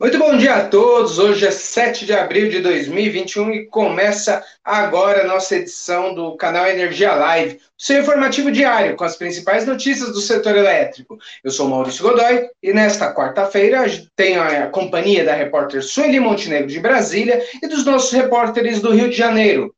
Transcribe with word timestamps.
Muito 0.00 0.18
bom 0.18 0.36
dia 0.36 0.56
a 0.56 0.68
todos. 0.68 1.20
Hoje 1.20 1.46
é 1.46 1.52
7 1.52 2.04
de 2.04 2.12
abril 2.12 2.48
de 2.48 2.58
2021 2.58 3.52
e 3.52 3.66
começa 3.66 4.44
agora 4.64 5.22
a 5.22 5.26
nossa 5.26 5.54
edição 5.54 6.12
do 6.12 6.36
canal 6.36 6.66
Energia 6.66 7.14
Live, 7.14 7.60
seu 7.78 8.00
informativo 8.00 8.50
diário 8.50 8.96
com 8.96 9.04
as 9.04 9.14
principais 9.14 9.64
notícias 9.64 10.12
do 10.12 10.20
setor 10.20 10.56
elétrico. 10.56 11.16
Eu 11.44 11.50
sou 11.52 11.68
Maurício 11.68 12.02
Godoy 12.02 12.48
e 12.60 12.72
nesta 12.72 13.14
quarta-feira 13.14 13.84
tenho 14.16 14.42
a 14.42 14.66
companhia 14.66 15.24
da 15.24 15.32
repórter 15.32 15.80
Sueli 15.80 16.18
Montenegro 16.18 16.66
de 16.66 16.80
Brasília 16.80 17.40
e 17.62 17.68
dos 17.68 17.84
nossos 17.84 18.10
repórteres 18.10 18.80
do 18.80 18.90
Rio 18.90 19.08
de 19.08 19.16
Janeiro, 19.16 19.72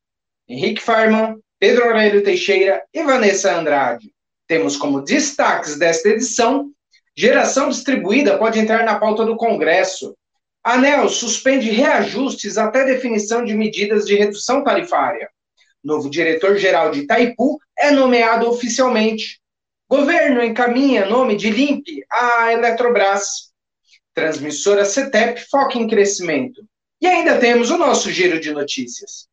Henrique 0.48 0.80
Farman, 0.80 1.38
Pedro 1.60 1.84
Aurélio 1.84 2.24
Teixeira 2.24 2.82
e 2.90 3.02
Vanessa 3.02 3.54
Andrade. 3.54 4.10
Temos 4.48 4.78
como 4.78 5.02
destaques 5.02 5.78
desta 5.78 6.08
edição 6.08 6.72
Geração 7.18 7.70
distribuída 7.70 8.36
pode 8.36 8.58
entrar 8.58 8.84
na 8.84 8.98
pauta 8.98 9.24
do 9.24 9.36
Congresso. 9.36 10.14
ANEL 10.62 11.08
suspende 11.08 11.70
reajustes 11.70 12.58
até 12.58 12.84
definição 12.84 13.42
de 13.42 13.54
medidas 13.54 14.04
de 14.04 14.14
redução 14.14 14.62
tarifária. 14.62 15.30
Novo 15.82 16.10
diretor-geral 16.10 16.90
de 16.90 17.00
Itaipu 17.00 17.58
é 17.78 17.90
nomeado 17.90 18.46
oficialmente. 18.50 19.40
Governo 19.88 20.42
encaminha 20.42 21.06
nome 21.06 21.36
de 21.36 21.48
Limp 21.48 21.86
à 22.10 22.52
Eletrobras. 22.52 23.52
Transmissora 24.12 24.84
CETEP 24.84 25.40
foca 25.48 25.78
em 25.78 25.86
crescimento. 25.86 26.66
E 27.00 27.06
ainda 27.06 27.38
temos 27.38 27.70
o 27.70 27.78
nosso 27.78 28.10
giro 28.10 28.38
de 28.40 28.50
notícias. 28.50 29.26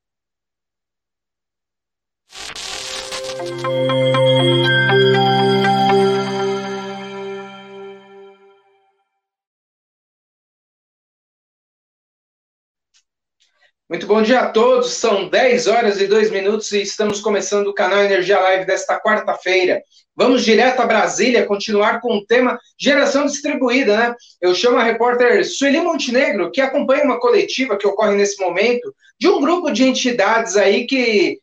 Muito 13.90 14.08
bom 14.08 14.22
dia 14.22 14.40
a 14.40 14.50
todos, 14.50 14.94
são 14.94 15.28
10 15.28 15.68
horas 15.68 16.00
e 16.00 16.08
2 16.08 16.32
minutos 16.32 16.72
e 16.72 16.82
estamos 16.82 17.20
começando 17.20 17.68
o 17.68 17.74
canal 17.74 18.02
Energia 18.02 18.40
Live 18.40 18.66
desta 18.66 18.98
quarta-feira. 18.98 19.84
Vamos 20.16 20.46
direto 20.46 20.80
a 20.80 20.86
Brasília, 20.86 21.46
continuar 21.46 22.00
com 22.00 22.16
o 22.16 22.26
tema 22.26 22.58
geração 22.80 23.26
distribuída, 23.26 23.98
né? 23.98 24.16
Eu 24.42 24.56
chamo 24.56 24.78
a 24.78 24.84
repórter 24.84 25.46
Sueli 25.46 25.82
Montenegro, 25.82 26.50
que 26.50 26.62
acompanha 26.62 27.04
uma 27.04 27.20
coletiva 27.20 27.78
que 27.78 27.86
ocorre 27.86 28.16
nesse 28.16 28.42
momento, 28.42 28.96
de 29.20 29.28
um 29.28 29.42
grupo 29.42 29.70
de 29.70 29.84
entidades 29.84 30.56
aí 30.56 30.88
que, 30.88 31.40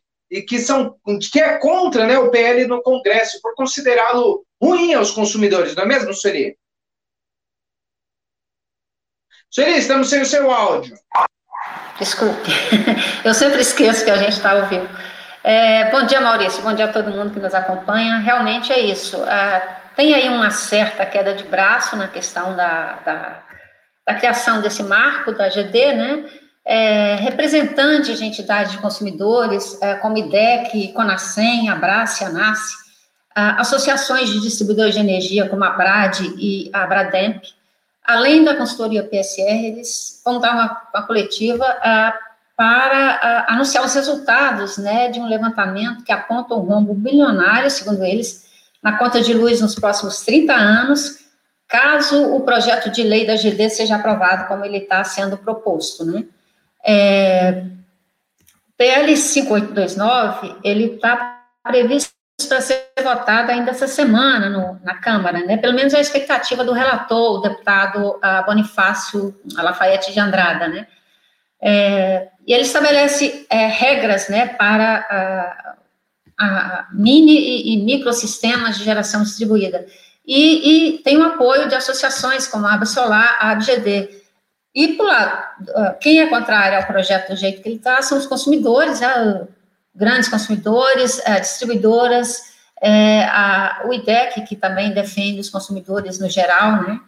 que, 0.49 0.59
são, 0.61 0.97
que 1.31 1.41
é 1.41 1.59
contra 1.59 2.07
né, 2.07 2.19
o 2.19 2.31
PL 2.31 2.67
no 2.67 2.83
Congresso, 2.83 3.39
por 3.43 3.55
considerá-lo 3.55 4.47
ruim 4.61 4.95
aos 4.95 5.11
consumidores, 5.11 5.77
não 5.77 5.83
é 5.83 5.87
mesmo, 5.87 6.15
Sueli? 6.15 6.57
Sueli, 9.51 9.79
estamos 9.79 10.09
sem 10.09 10.23
o 10.23 10.27
seu 10.27 10.51
áudio. 10.51 10.97
Desculpe, 12.01 12.51
eu 13.23 13.35
sempre 13.35 13.61
esqueço 13.61 14.07
que 14.07 14.11
a 14.11 14.17
gente 14.17 14.33
está 14.33 14.55
ouvindo. 14.55 14.89
É, 15.45 15.91
bom 15.91 16.03
dia, 16.05 16.19
Maurício, 16.19 16.63
bom 16.63 16.73
dia 16.73 16.87
a 16.87 16.93
todo 16.93 17.11
mundo 17.11 17.31
que 17.31 17.39
nos 17.39 17.53
acompanha. 17.53 18.17
Realmente 18.17 18.73
é 18.73 18.81
isso. 18.81 19.23
Ah, 19.25 19.61
tem 19.95 20.15
aí 20.15 20.27
uma 20.31 20.51
certa 20.51 21.05
queda 21.05 21.35
de 21.35 21.45
braço 21.45 21.97
na 21.97 22.09
questão 22.09 22.57
da, 22.57 22.99
da, 23.05 23.43
da 24.07 24.15
criação 24.15 24.63
desse 24.63 24.83
marco 24.83 25.33
da 25.33 25.51
GD, 25.51 25.93
né? 25.93 26.25
É, 26.65 27.17
representantes 27.17 28.19
de 28.19 28.25
entidades 28.25 28.73
de 28.73 28.79
consumidores, 28.79 29.81
é, 29.83 29.95
como 29.97 30.17
IDEC, 30.17 30.95
Conacem, 30.95 31.69
Abrace, 31.69 32.25
Anace, 32.25 32.75
ah, 33.37 33.61
associações 33.61 34.31
de 34.31 34.41
distribuidores 34.41 34.95
de 34.95 35.01
energia, 35.01 35.51
como 35.51 35.65
a 35.65 35.71
BRAD 35.71 36.33
e 36.39 36.71
a 36.73 36.87
Brademp, 36.87 37.43
além 38.05 38.45
da 38.45 38.57
consultoria 38.57 39.03
PSR, 39.03 39.67
eles 39.67 40.21
vão 40.25 40.41
dar 40.41 40.53
uma, 40.53 40.83
uma 40.95 41.07
coletiva 41.07 41.65
uh, 41.65 42.31
para 42.57 43.47
uh, 43.49 43.53
anunciar 43.55 43.85
os 43.85 43.95
resultados 43.95 44.77
né, 44.79 45.09
de 45.09 45.19
um 45.19 45.27
levantamento 45.27 46.05
que 46.05 46.13
aponta 46.13 46.55
um 46.55 46.61
rombo 46.61 46.93
bilionário, 46.95 47.71
segundo 47.71 48.05
eles, 48.05 48.45
na 48.83 48.99
conta 48.99 49.21
de 49.21 49.33
luz 49.33 49.61
nos 49.61 49.75
próximos 49.75 50.21
30 50.23 50.53
anos, 50.53 51.19
caso 51.69 52.35
o 52.35 52.41
projeto 52.41 52.91
de 52.91 53.03
lei 53.03 53.27
da 53.27 53.37
GD 53.37 53.71
seja 53.71 53.97
aprovado 53.97 54.47
como 54.49 54.65
ele 54.65 54.79
está 54.79 55.03
sendo 55.05 55.39
proposto. 55.39 56.05
Né? 56.05 56.25
É, 56.85 57.65
PL 58.77 59.17
5829, 59.17 60.57
ele 60.65 60.97
está 60.97 61.45
previsto 61.63 62.20
para 62.47 62.61
ser 62.61 62.91
votado 63.03 63.51
ainda 63.51 63.71
essa 63.71 63.87
semana 63.87 64.49
no, 64.49 64.81
na 64.83 64.95
Câmara, 64.95 65.45
né? 65.45 65.57
Pelo 65.57 65.75
menos 65.75 65.95
é 65.95 65.99
a 65.99 66.01
expectativa 66.01 66.65
do 66.65 66.73
relator, 66.73 67.39
o 67.39 67.43
deputado 67.43 68.17
uh, 68.17 68.45
Bonifácio 68.47 69.35
Lafayette 69.55 70.13
de 70.13 70.21
Andrada, 70.21 70.69
né? 70.69 70.87
É, 71.63 72.29
e 72.47 72.53
ele 72.53 72.63
estabelece 72.63 73.47
é, 73.51 73.67
regras, 73.67 74.29
né, 74.29 74.47
para 74.47 75.77
uh, 76.41 76.97
mini 76.97 77.37
e, 77.37 77.75
e 77.75 77.85
microsistemas 77.85 78.79
de 78.79 78.85
geração 78.85 79.23
distribuída. 79.23 79.87
E, 80.27 80.95
e, 80.95 80.99
tem 80.99 81.19
o 81.19 81.25
apoio 81.25 81.69
de 81.69 81.75
associações 81.75 82.47
como 82.47 82.67
a 82.67 82.85
Solar, 82.87 83.39
a 83.41 83.51
ABGD. 83.51 84.09
E, 84.75 84.89
por 84.95 85.07
uh, 85.07 85.99
quem 86.01 86.21
é 86.21 86.29
contrário 86.29 86.79
ao 86.79 86.87
projeto 86.87 87.31
do 87.31 87.37
jeito 87.37 87.61
que 87.61 87.69
ele 87.69 87.77
está 87.77 88.01
são 88.01 88.17
os 88.17 88.27
consumidores, 88.27 89.01
né, 89.01 89.47
grandes 89.95 90.29
consumidores, 90.29 91.21
eh, 91.25 91.41
distribuidoras, 91.41 92.51
é, 92.81 93.25
a, 93.25 93.83
o 93.85 93.93
IDEC, 93.93 94.43
que 94.43 94.57
também 94.57 94.93
defende 94.93 95.41
os 95.41 95.51
consumidores 95.51 96.19
no 96.19 96.29
geral, 96.29 96.83
né? 96.83 97.01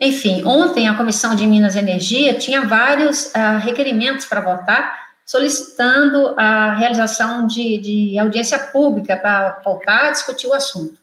Enfim, 0.00 0.44
ontem 0.44 0.88
a 0.88 0.94
Comissão 0.94 1.34
de 1.34 1.46
Minas 1.46 1.74
e 1.74 1.78
Energia 1.80 2.34
tinha 2.34 2.62
vários 2.66 3.26
uh, 3.26 3.58
requerimentos 3.60 4.26
para 4.26 4.40
votar, 4.40 5.08
solicitando 5.26 6.34
a 6.38 6.74
realização 6.74 7.46
de, 7.46 7.78
de 7.78 8.18
audiência 8.18 8.58
pública 8.58 9.16
para 9.16 9.60
voltar 9.64 10.06
a 10.06 10.10
discutir 10.12 10.46
o 10.46 10.54
assunto. 10.54 10.94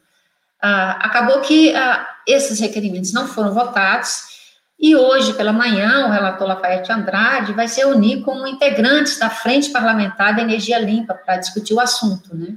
Uh, 0.64 0.96
acabou 1.00 1.42
que 1.42 1.72
uh, 1.72 2.06
esses 2.26 2.60
requerimentos 2.60 3.12
não 3.12 3.28
foram 3.28 3.54
votados, 3.54 4.35
e 4.80 4.96
hoje, 4.96 5.34
pela 5.34 5.54
manhã, 5.54 6.06
o 6.06 6.12
relator 6.12 6.48
Lafayette 6.48 6.92
Andrade 6.92 7.54
vai 7.54 7.68
se 7.68 7.80
reunir 7.80 8.22
com 8.22 8.46
integrantes 8.46 9.18
da 9.18 9.30
Frente 9.30 9.70
Parlamentar 9.70 10.36
da 10.36 10.42
Energia 10.42 10.78
Limpa 10.78 11.14
para 11.14 11.38
discutir 11.38 11.74
o 11.74 11.80
assunto, 11.80 12.36
né? 12.36 12.56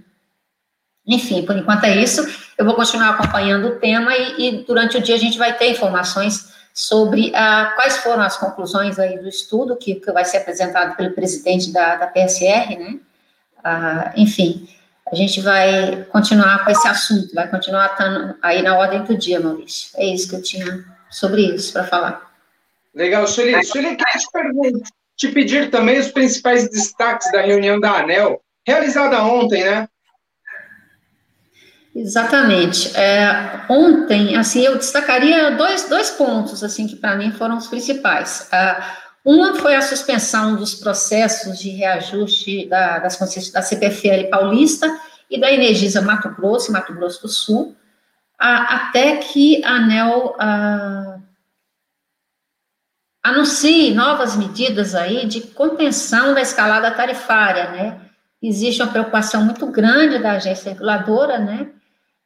Enfim, 1.07 1.47
por 1.47 1.57
enquanto 1.57 1.85
é 1.85 1.97
isso. 1.97 2.23
Eu 2.59 2.65
vou 2.65 2.75
continuar 2.75 3.11
acompanhando 3.11 3.69
o 3.69 3.77
tema 3.77 4.15
e, 4.15 4.49
e 4.49 4.65
durante 4.65 4.99
o 4.99 5.01
dia 5.01 5.15
a 5.15 5.19
gente 5.19 5.39
vai 5.39 5.57
ter 5.57 5.71
informações 5.71 6.53
sobre 6.75 7.33
ah, 7.35 7.73
quais 7.77 7.97
foram 7.99 8.23
as 8.23 8.37
conclusões 8.37 8.99
aí 8.99 9.19
do 9.19 9.29
estudo 9.29 9.77
que, 9.77 9.95
que 9.95 10.13
vai 10.13 10.25
ser 10.25 10.39
apresentado 10.39 10.97
pelo 10.97 11.13
presidente 11.13 11.73
da, 11.73 11.97
da 11.97 12.07
PSR, 12.09 12.77
né? 12.77 12.99
Ah, 13.65 14.13
enfim, 14.17 14.69
a 15.11 15.15
gente 15.15 15.41
vai 15.41 16.05
continuar 16.11 16.65
com 16.65 16.71
esse 16.71 16.87
assunto, 16.87 17.35
vai 17.35 17.49
continuar 17.49 17.97
aí 18.43 18.61
na 18.61 18.77
ordem 18.77 19.03
do 19.05 19.17
dia, 19.17 19.41
Maurício. 19.41 19.91
É 19.97 20.05
isso 20.05 20.29
que 20.29 20.37
eu 20.37 20.43
tinha 20.43 20.98
sobre 21.11 21.43
isso 21.43 21.73
para 21.73 21.85
falar. 21.85 22.33
Legal, 22.95 23.27
Sueli. 23.27 23.65
Sueli, 23.65 23.97
queria 23.97 24.73
te, 24.73 24.83
te 25.17 25.29
pedir 25.29 25.71
também 25.71 25.99
os 25.99 26.09
principais 26.09 26.69
destaques 26.69 27.31
da 27.33 27.43
reunião 27.43 27.79
da 27.79 28.01
ANEL, 28.01 28.41
realizada 28.67 29.23
ontem, 29.23 29.65
né? 29.65 29.89
Exatamente. 31.95 32.97
É, 32.97 33.65
ontem, 33.69 34.37
assim, 34.37 34.63
eu 34.63 34.77
destacaria 34.77 35.51
dois, 35.53 35.89
dois 35.89 36.11
pontos, 36.11 36.63
assim, 36.63 36.87
que 36.87 36.97
para 36.97 37.17
mim 37.17 37.33
foram 37.33 37.57
os 37.57 37.67
principais. 37.67 38.49
Uh, 38.53 39.09
uma 39.25 39.57
foi 39.57 39.75
a 39.75 39.83
suspensão 39.83 40.57
dos 40.57 40.75
processos 40.75 41.59
de 41.59 41.71
reajuste 41.71 42.69
da, 42.69 42.99
das 42.99 43.19
da 43.53 43.63
CPFL 43.63 44.31
Paulista 44.31 44.89
e 45.31 45.41
da 45.41 45.53
Energisa 45.53 46.01
Mato 46.01 46.31
Grosso, 46.31 46.73
Mato 46.73 46.95
Grosso 46.95 47.23
do 47.23 47.29
Sul, 47.29 47.77
até 48.39 49.17
que 49.17 49.65
a 49.65 49.73
ANEL 49.73 50.37
anuncie 53.23 53.93
novas 53.93 54.37
medidas 54.37 54.95
aí 54.95 55.27
de 55.27 55.41
contenção 55.41 56.35
da 56.35 56.41
escalada 56.41 56.91
tarifária, 56.91 57.71
né? 57.71 58.01
Existe 58.41 58.81
uma 58.81 58.91
preocupação 58.91 59.45
muito 59.45 59.67
grande 59.67 60.19
da 60.19 60.33
agência 60.33 60.71
reguladora, 60.71 61.39
né? 61.39 61.69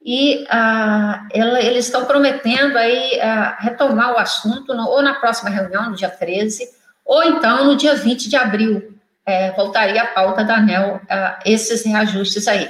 E 0.04 0.44
ah, 0.50 1.26
ela, 1.32 1.60
eles 1.60 1.86
estão 1.86 2.04
prometendo 2.04 2.76
aí 2.76 3.20
ah, 3.20 3.56
retomar 3.60 4.12
o 4.12 4.18
assunto 4.18 4.74
no, 4.74 4.84
ou 4.88 5.00
na 5.00 5.14
próxima 5.14 5.48
reunião, 5.48 5.90
no 5.90 5.96
dia 5.96 6.10
13, 6.10 6.68
ou 7.04 7.22
então 7.22 7.64
no 7.64 7.76
dia 7.76 7.94
20 7.94 8.28
de 8.28 8.36
abril, 8.36 8.94
é, 9.24 9.52
voltaria 9.52 10.02
a 10.02 10.08
pauta 10.08 10.44
da 10.44 10.56
ANEL 10.56 11.00
ah, 11.08 11.38
esses 11.46 11.84
reajustes 11.84 12.46
aí 12.46 12.68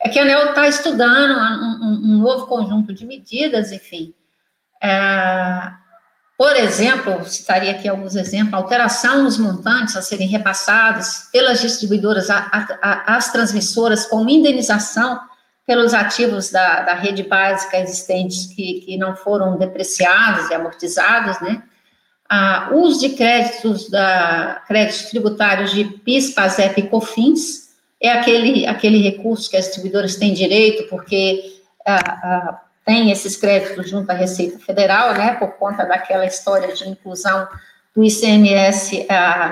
é 0.00 0.08
que 0.08 0.18
a 0.18 0.22
ANEL 0.22 0.50
está 0.50 0.68
estudando 0.68 1.36
um, 1.38 1.87
um, 1.98 2.18
novo 2.18 2.46
conjunto 2.46 2.92
de 2.92 3.04
medidas, 3.04 3.72
enfim. 3.72 4.14
É, 4.82 5.72
por 6.36 6.54
exemplo, 6.54 7.24
citaria 7.24 7.72
aqui 7.72 7.88
alguns 7.88 8.14
exemplos, 8.14 8.54
alteração 8.54 9.24
nos 9.24 9.36
montantes 9.38 9.96
a 9.96 10.02
serem 10.02 10.28
repassados 10.28 11.28
pelas 11.32 11.60
distribuidoras 11.60 12.28
às 12.30 13.32
transmissoras 13.32 14.06
como 14.06 14.30
indenização 14.30 15.20
pelos 15.66 15.92
ativos 15.92 16.50
da, 16.50 16.82
da 16.82 16.94
rede 16.94 17.24
básica 17.24 17.78
existentes 17.78 18.46
que, 18.46 18.82
que 18.86 18.96
não 18.96 19.16
foram 19.16 19.58
depreciados 19.58 20.48
e 20.48 20.54
amortizados, 20.54 21.40
né? 21.40 21.62
a 22.28 22.70
uso 22.72 23.00
de 23.00 23.10
créditos, 23.10 23.88
da, 23.88 24.62
créditos 24.68 25.10
tributários 25.10 25.72
de 25.72 25.84
PIS, 25.84 26.30
PASEP 26.32 26.80
e 26.80 26.88
COFINS, 26.88 27.68
é 28.00 28.10
aquele, 28.10 28.66
aquele 28.66 29.02
recurso 29.02 29.50
que 29.50 29.56
as 29.56 29.64
distribuidoras 29.64 30.16
têm 30.16 30.34
direito, 30.34 30.88
porque 30.88 31.57
tem 32.84 33.10
esses 33.10 33.36
créditos 33.36 33.90
junto 33.90 34.10
à 34.10 34.14
Receita 34.14 34.58
Federal, 34.58 35.12
né, 35.12 35.34
por 35.34 35.52
conta 35.52 35.84
daquela 35.84 36.24
história 36.24 36.74
de 36.74 36.88
inclusão 36.88 37.46
do 37.94 38.02
ICMS 38.02 39.06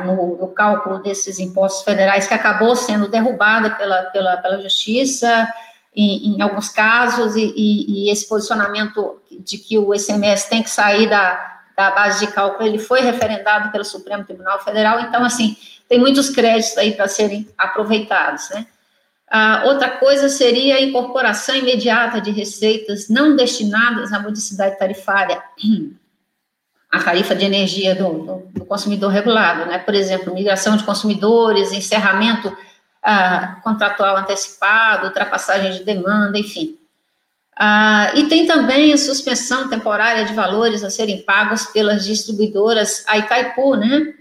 no, 0.06 0.37
no, 0.37 0.49
cálculo 0.49 1.03
desses 1.03 1.38
impostos 1.38 1.85
federais, 1.85 2.27
que 2.27 2.33
acabou 2.33 2.75
sendo 2.75 3.09
derrubada 3.09 3.71
pela, 3.71 4.05
pela, 4.05 4.37
pela 4.38 4.62
Justiça, 4.62 5.53
em, 5.94 6.37
em 6.37 6.41
alguns 6.41 6.69
casos, 6.69 7.37
e, 7.37 7.53
e, 7.56 8.06
e, 8.06 8.11
esse 8.11 8.29
posicionamento 8.29 9.21
de 9.41 9.59
que 9.59 9.77
o 9.77 9.94
ICMS 9.94 10.49
tem 10.49 10.62
que 10.62 10.71
sair 10.71 11.09
da, 11.09 11.61
da 11.77 11.91
base 11.91 12.25
de 12.25 12.33
cálculo, 12.33 12.69
ele 12.69 12.79
foi 12.79 13.00
referendado 13.00 13.71
pelo 13.73 13.85
Supremo 13.85 14.25
Tribunal 14.25 14.62
Federal, 14.62 15.00
então, 15.00 15.25
assim, 15.25 15.56
tem 15.88 15.99
muitos 15.99 16.31
créditos 16.31 16.79
aí 16.79 16.93
para 16.93 17.09
serem 17.09 17.49
aproveitados, 17.59 18.49
né? 18.50 18.67
Ah, 19.28 19.62
outra 19.67 19.90
coisa 19.90 20.28
seria 20.28 20.76
a 20.76 20.81
incorporação 20.81 21.56
imediata 21.56 22.20
de 22.20 22.31
receitas 22.31 23.08
não 23.08 23.34
destinadas 23.34 24.12
à 24.12 24.20
modicidade 24.20 24.78
tarifária 24.78 25.43
a 26.90 27.02
tarifa 27.02 27.34
de 27.34 27.44
energia 27.44 27.94
do, 27.94 28.08
do, 28.23 28.49
do, 28.52 28.64
consumidor 28.64 29.11
regulado, 29.11 29.67
né? 29.67 29.78
Por 29.78 29.94
exemplo, 29.94 30.32
migração 30.32 30.76
de 30.76 30.84
consumidores, 30.84 31.73
encerramento 31.73 32.56
ah, 33.02 33.61
contratual 33.64 34.17
antecipado, 34.17 35.06
ultrapassagem 35.06 35.73
de 35.73 35.84
demanda, 35.84 36.38
enfim. 36.38 36.78
Ah, 37.58 38.12
e 38.14 38.28
tem 38.28 38.46
também 38.46 38.93
a 38.93 38.99
suspensão 38.99 39.69
temporária 39.69 40.25
de 40.25 40.34
valores 40.34 40.84
a 40.84 40.90
serem 40.90 41.23
pagos 41.23 41.67
pelas 41.67 42.05
distribuidoras 42.05 43.05
a 43.08 43.19
Itaipu, 43.19 43.75
né? 43.75 44.14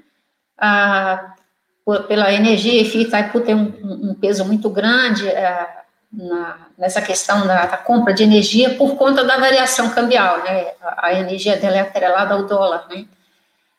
Pela 2.08 2.34
energia, 2.34 2.82
e 2.82 3.02
Itaipu 3.02 3.42
tem 3.42 3.54
um, 3.54 4.10
um, 4.10 4.16
peso 4.16 4.44
muito 4.44 4.70
grande 4.72 5.30
ah, 5.30 5.84
na, 6.12 6.58
nessa 6.76 7.00
questão 7.00 7.46
da, 7.46 7.68
da, 7.68 7.78
compra 7.78 8.12
de 8.12 8.24
energia 8.24 8.74
por 8.74 8.96
conta 8.96 9.24
da 9.24 9.38
variação 9.38 9.92
cambial, 9.92 10.44
né? 10.44 10.72
A, 10.82 11.08
a 11.08 11.14
energia 11.14 11.58
dela 11.58 11.78
é 11.78 11.82
atrelada 11.82 12.34
ao 12.34 12.48
dólar, 12.48 12.88
né? 12.90 13.06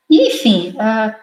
E, 0.08 0.28
enfim, 0.28 0.72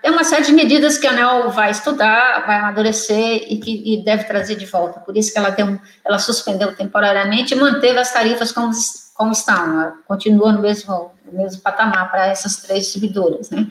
é 0.04 0.12
uma 0.12 0.26
série 0.26 0.44
de 0.44 0.52
medidas 0.52 0.98
que 0.98 1.08
a 1.08 1.12
ANEL 1.12 1.50
vai 1.52 1.72
estudar, 1.72 2.46
vai 2.46 2.58
amadurecer 2.58 3.46
e 3.48 3.58
que 3.58 3.82
e 3.86 4.04
deve 4.04 4.26
trazer 4.26 4.56
de 4.56 4.66
volta. 4.66 5.00
Por 5.00 5.16
isso 5.16 5.32
que 5.32 5.40
ela, 5.40 5.52
deu, 5.52 5.80
ela 6.04 6.20
suspendeu 6.20 6.76
temporariamente 6.76 7.54
e 7.54 7.58
manteve 7.58 7.98
as 7.98 8.12
tarifas 8.12 8.52
como, 8.52 8.72
como 9.14 9.32
estão, 9.32 9.56
ela 9.56 9.94
continua 10.06 10.52
no 10.52 10.62
mesmo, 10.62 11.12
no 11.26 11.40
mesmo 11.40 11.62
patamar 11.62 12.12
para 12.12 12.28
essas 12.28 12.58
três 12.58 12.84
distribuidoras, 12.84 13.50
né? 13.52 13.68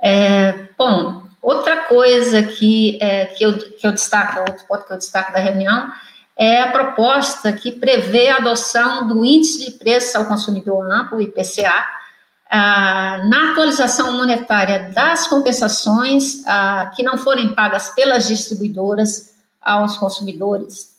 É, 0.00 0.68
bom, 0.78 1.24
outra 1.42 1.84
coisa 1.84 2.42
que, 2.42 2.98
é, 3.00 3.26
que, 3.26 3.44
eu, 3.44 3.58
que 3.58 3.86
eu 3.86 3.92
destaco, 3.92 4.40
outro 4.40 4.64
ponto 4.66 4.86
que 4.86 4.92
eu 4.92 4.98
destaco 4.98 5.32
da 5.32 5.38
reunião, 5.38 5.90
é 6.36 6.62
a 6.62 6.72
proposta 6.72 7.52
que 7.52 7.72
prevê 7.72 8.28
a 8.28 8.36
adoção 8.36 9.06
do 9.06 9.24
índice 9.24 9.66
de 9.66 9.72
preço 9.72 10.16
ao 10.16 10.24
consumidor 10.24 10.90
amplo, 10.90 11.20
IPCA, 11.20 11.86
ah, 12.50 13.22
na 13.26 13.52
atualização 13.52 14.16
monetária 14.16 14.90
das 14.94 15.28
compensações 15.28 16.42
ah, 16.46 16.90
que 16.96 17.02
não 17.02 17.16
forem 17.18 17.54
pagas 17.54 17.90
pelas 17.90 18.26
distribuidoras 18.26 19.34
aos 19.60 19.96
consumidores 19.98 20.96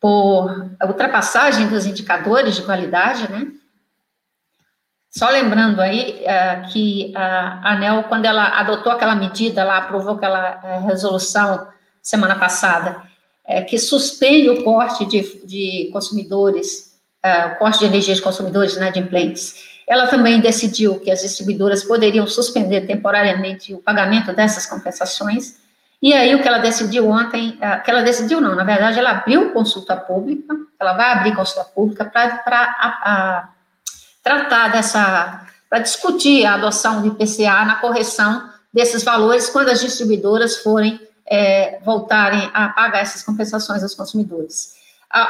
por 0.00 0.70
ultrapassagem 0.82 1.66
dos 1.68 1.84
indicadores 1.84 2.54
de 2.54 2.62
qualidade, 2.62 3.30
né? 3.30 3.48
Só 5.16 5.30
lembrando 5.30 5.80
aí 5.80 6.22
ah, 6.26 6.66
que 6.70 7.10
a 7.16 7.72
ANEL, 7.72 8.04
quando 8.04 8.26
ela 8.26 8.60
adotou 8.60 8.92
aquela 8.92 9.14
medida, 9.14 9.62
ela 9.62 9.78
aprovou 9.78 10.14
aquela 10.14 10.60
eh, 10.62 10.80
resolução 10.80 11.66
semana 12.02 12.36
passada, 12.36 13.02
é, 13.46 13.62
que 13.62 13.78
suspende 13.78 14.50
o 14.50 14.62
corte 14.62 15.06
de, 15.06 15.22
de 15.44 15.90
consumidores, 15.92 16.98
uh, 17.24 17.54
o 17.54 17.56
corte 17.56 17.78
de 17.78 17.86
energia 17.86 18.14
de 18.14 18.20
consumidores 18.20 18.76
inadimplentes. 18.76 19.54
Ela 19.88 20.06
também 20.06 20.40
decidiu 20.40 21.00
que 21.00 21.10
as 21.10 21.22
distribuidoras 21.22 21.82
poderiam 21.82 22.26
suspender 22.26 22.82
temporariamente 22.82 23.72
o 23.72 23.78
pagamento 23.78 24.32
dessas 24.32 24.66
compensações. 24.66 25.56
E 26.02 26.12
aí 26.12 26.34
o 26.34 26.42
que 26.42 26.46
ela 26.46 26.58
decidiu 26.58 27.08
ontem, 27.08 27.58
uh, 27.62 27.82
que 27.82 27.90
ela 27.90 28.02
decidiu 28.02 28.40
não, 28.40 28.54
na 28.54 28.64
verdade 28.64 28.98
ela 28.98 29.10
abriu 29.10 29.52
consulta 29.52 29.96
pública, 29.96 30.54
ela 30.78 30.92
vai 30.92 31.12
abrir 31.12 31.34
consulta 31.34 31.64
pública 31.64 32.04
para 32.04 33.48
tratar 34.26 34.72
dessa, 34.72 35.46
para 35.70 35.78
discutir 35.78 36.44
a 36.44 36.54
adoção 36.54 37.00
do 37.00 37.06
IPCA 37.06 37.64
na 37.64 37.76
correção 37.76 38.50
desses 38.74 39.04
valores 39.04 39.48
quando 39.48 39.68
as 39.68 39.80
distribuidoras 39.80 40.56
forem 40.56 41.00
é, 41.24 41.78
voltarem 41.84 42.50
a 42.52 42.70
pagar 42.70 43.02
essas 43.02 43.22
compensações 43.22 43.84
aos 43.84 43.94
consumidores. 43.94 44.74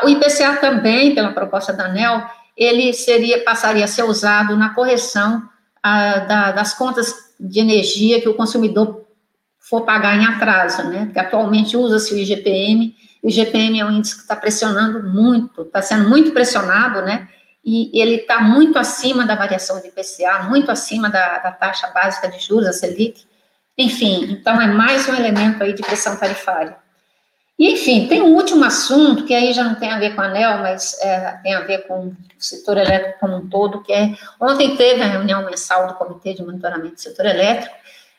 O 0.03 0.09
IPCA 0.09 0.57
também, 0.57 1.15
pela 1.15 1.33
proposta 1.33 1.75
da 1.75 1.85
ANEL, 1.85 2.23
ele 2.57 2.95
seria, 2.95 3.45
passaria 3.45 3.85
a 3.85 3.89
ser 3.89 4.03
usado 4.05 4.57
na 4.57 4.71
correção 4.71 5.47
da, 5.83 6.53
das 6.53 6.73
contas 6.73 7.15
de 7.39 7.61
energia 7.61 8.21
que 8.21 8.29
o 8.29 8.35
consumidor 8.35 9.05
for 9.61 9.83
pagar 9.83 10.17
em 10.17 10.25
atraso, 10.25 10.85
né? 10.85 11.05
Porque 11.05 11.19
atualmente 11.19 11.77
usa-se 11.77 12.15
o 12.15 12.19
IGPM, 12.19 12.95
o 13.23 13.29
IGPM 13.29 13.81
é 13.81 13.85
um 13.85 13.93
índice 13.93 14.17
que 14.17 14.23
está 14.23 14.35
pressionando 14.35 15.03
muito, 15.03 15.63
está 15.63 15.83
sendo 15.83 16.09
muito 16.09 16.33
pressionado, 16.33 17.03
né? 17.03 17.29
E 17.67 17.91
ele 18.01 18.15
está 18.19 18.41
muito 18.41 18.79
acima 18.79 19.27
da 19.27 19.35
variação 19.35 19.81
do 19.81 19.87
IPCA, 19.89 20.45
muito 20.49 20.71
acima 20.71 21.11
da, 21.11 21.39
da 21.41 21.51
taxa 21.51 21.89
básica 21.89 22.29
de 22.29 22.39
juros, 22.39 22.69
a 22.69 22.73
Selic, 22.73 23.27
enfim, 23.77 24.25
então 24.31 24.61
é 24.61 24.69
mais 24.69 25.09
um 25.09 25.15
elemento 25.15 25.65
aí 25.65 25.73
de 25.73 25.83
pressão 25.83 26.17
tarifária. 26.17 26.77
E, 27.59 27.73
enfim, 27.73 28.07
tem 28.07 28.23
um 28.23 28.35
último 28.35 28.65
assunto, 28.65 29.25
que 29.25 29.35
aí 29.35 29.53
já 29.53 29.65
não 29.65 29.75
tem 29.75 29.91
a 29.91 29.99
ver 29.99 30.15
com 30.15 30.21
a 30.21 30.27
ANEL, 30.27 30.59
mas 30.59 30.97
é, 31.01 31.41
tem 31.43 31.55
a 31.55 31.61
ver 31.61 31.89
com 31.89 32.07
o 32.07 32.17
setor 32.39 32.77
elétrico 32.77 33.19
como 33.19 33.37
um 33.37 33.49
todo, 33.49 33.83
que 33.83 33.93
é, 33.93 34.15
ontem 34.41 34.77
teve 34.77 35.03
a 35.03 35.07
reunião 35.07 35.45
mensal 35.45 35.89
do 35.89 35.95
Comitê 35.95 36.35
de 36.35 36.45
Monitoramento 36.45 36.95
do 36.95 37.01
Setor 37.01 37.27
Elétrico, 37.27 37.75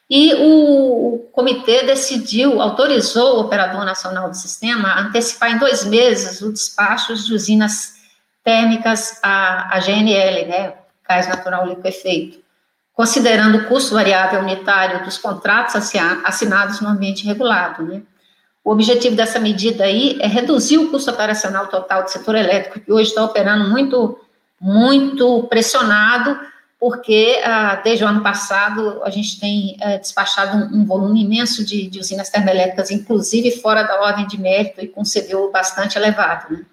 e 0.10 0.34
o, 0.36 1.16
o 1.16 1.20
comitê 1.32 1.84
decidiu, 1.84 2.62
autorizou 2.62 3.38
o 3.38 3.42
Operador 3.42 3.86
Nacional 3.86 4.30
do 4.30 4.36
Sistema 4.36 4.90
a 4.90 5.02
antecipar 5.02 5.52
em 5.52 5.58
dois 5.58 5.86
meses 5.86 6.42
o 6.42 6.52
despacho 6.52 7.16
de 7.16 7.34
usinas 7.34 7.97
térmicas 8.48 9.20
a 9.22 9.78
GNL, 9.80 10.46
né, 10.46 10.74
gás 11.08 11.28
natural 11.28 11.68
liquefeito 11.68 12.48
considerando 12.98 13.60
o 13.60 13.66
custo 13.66 13.94
variável 13.94 14.40
unitário 14.40 15.06
dos 15.06 15.20
contratos 15.20 15.76
assinados 15.76 16.82
no 16.82 16.90
ambiente 16.90 17.28
regulado, 17.28 17.84
né? 17.84 18.02
O 18.66 18.72
objetivo 18.72 19.16
dessa 19.16 19.40
medida 19.40 19.84
aí 19.84 20.18
é 20.20 20.26
reduzir 20.26 20.80
o 20.80 20.90
custo 20.90 21.12
operacional 21.12 21.68
total 21.68 22.04
do 22.04 22.10
setor 22.10 22.36
elétrico, 22.36 22.80
que 22.80 22.92
hoje 22.92 23.10
está 23.10 23.24
operando 23.24 23.70
muito, 23.70 24.20
muito 24.60 25.44
pressionado, 25.44 26.40
porque 26.80 27.40
ah, 27.46 27.76
desde 27.84 28.04
o 28.04 28.08
ano 28.08 28.24
passado 28.24 29.00
a 29.04 29.12
gente 29.12 29.40
tem 29.40 29.78
eh, 29.80 30.00
despachado 30.00 30.58
um, 30.58 30.82
um, 30.82 30.86
volume 30.86 31.24
imenso 31.24 31.64
de, 31.64 31.88
de 31.88 32.00
usinas 32.00 32.30
termoelétricas, 32.30 32.90
inclusive 32.90 33.52
fora 33.62 33.84
da 33.84 34.02
ordem 34.02 34.26
de 34.26 34.42
mérito 34.42 34.84
e 34.84 34.88
com 34.88 35.04
CDU 35.04 35.52
bastante 35.52 35.98
elevado, 35.98 36.52
né? 36.52 36.66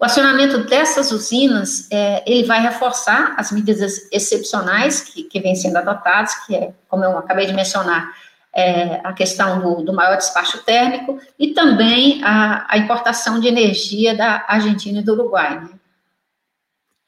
O 0.00 0.04
acionamento 0.06 0.64
dessas 0.64 1.12
usinas, 1.12 1.86
é, 1.90 2.22
ele 2.26 2.46
vai 2.46 2.58
reforçar 2.58 3.34
as 3.36 3.52
medidas 3.52 4.08
excepcionais 4.10 5.02
que, 5.02 5.24
que 5.24 5.40
vêm 5.40 5.54
sendo 5.54 5.76
adotadas, 5.76 6.34
que 6.46 6.56
é, 6.56 6.72
como 6.88 7.04
eu 7.04 7.18
acabei 7.18 7.44
de 7.44 7.52
mencionar, 7.52 8.10
é, 8.50 8.98
a 9.04 9.12
questão 9.12 9.60
do, 9.60 9.84
do, 9.84 9.92
maior 9.92 10.16
despacho 10.16 10.64
térmico 10.64 11.20
e 11.38 11.48
também 11.52 12.24
a, 12.24 12.66
a, 12.66 12.78
importação 12.78 13.38
de 13.38 13.46
energia 13.46 14.16
da 14.16 14.42
Argentina 14.48 15.00
e 15.00 15.02
do 15.02 15.12
Uruguai. 15.12 15.60
Né? 15.60 15.70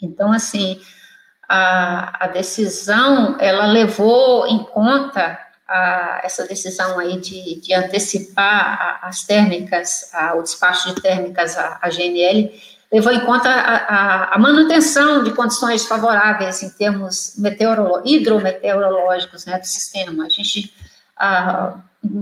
Então, 0.00 0.30
assim, 0.30 0.78
a, 1.48 2.26
a, 2.26 2.28
decisão, 2.28 3.38
ela 3.40 3.64
levou 3.66 4.46
em 4.46 4.62
conta 4.64 5.38
a, 5.66 6.20
essa 6.22 6.46
decisão 6.46 6.98
aí 6.98 7.18
de, 7.18 7.58
de 7.58 7.72
antecipar 7.72 9.00
as 9.02 9.24
térmicas, 9.24 10.12
o 10.36 10.42
despacho 10.42 10.94
de 10.94 11.00
térmicas 11.00 11.56
à 11.56 11.88
GNL, 11.88 12.52
levou 12.92 13.10
em 13.10 13.20
conta 13.20 13.48
a, 13.48 13.76
a, 13.76 14.34
a, 14.34 14.38
manutenção 14.38 15.24
de 15.24 15.30
condições 15.32 15.86
favoráveis 15.86 16.62
em 16.62 16.68
termos 16.68 17.34
hidrometeorológicos 18.04 19.46
né, 19.46 19.58
do 19.58 19.66
sistema. 19.66 20.26
A 20.26 20.28
gente, 20.28 20.74
ah, 21.16 21.76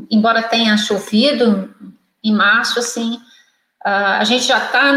embora 0.09 0.43
tenha 0.43 0.77
chovido 0.79 1.75
em 2.23 2.33
março, 2.33 2.79
assim, 2.79 3.21
ah, 3.85 4.19
a 4.19 4.25
gente 4.25 4.45
já 4.45 4.65
está 4.65 4.93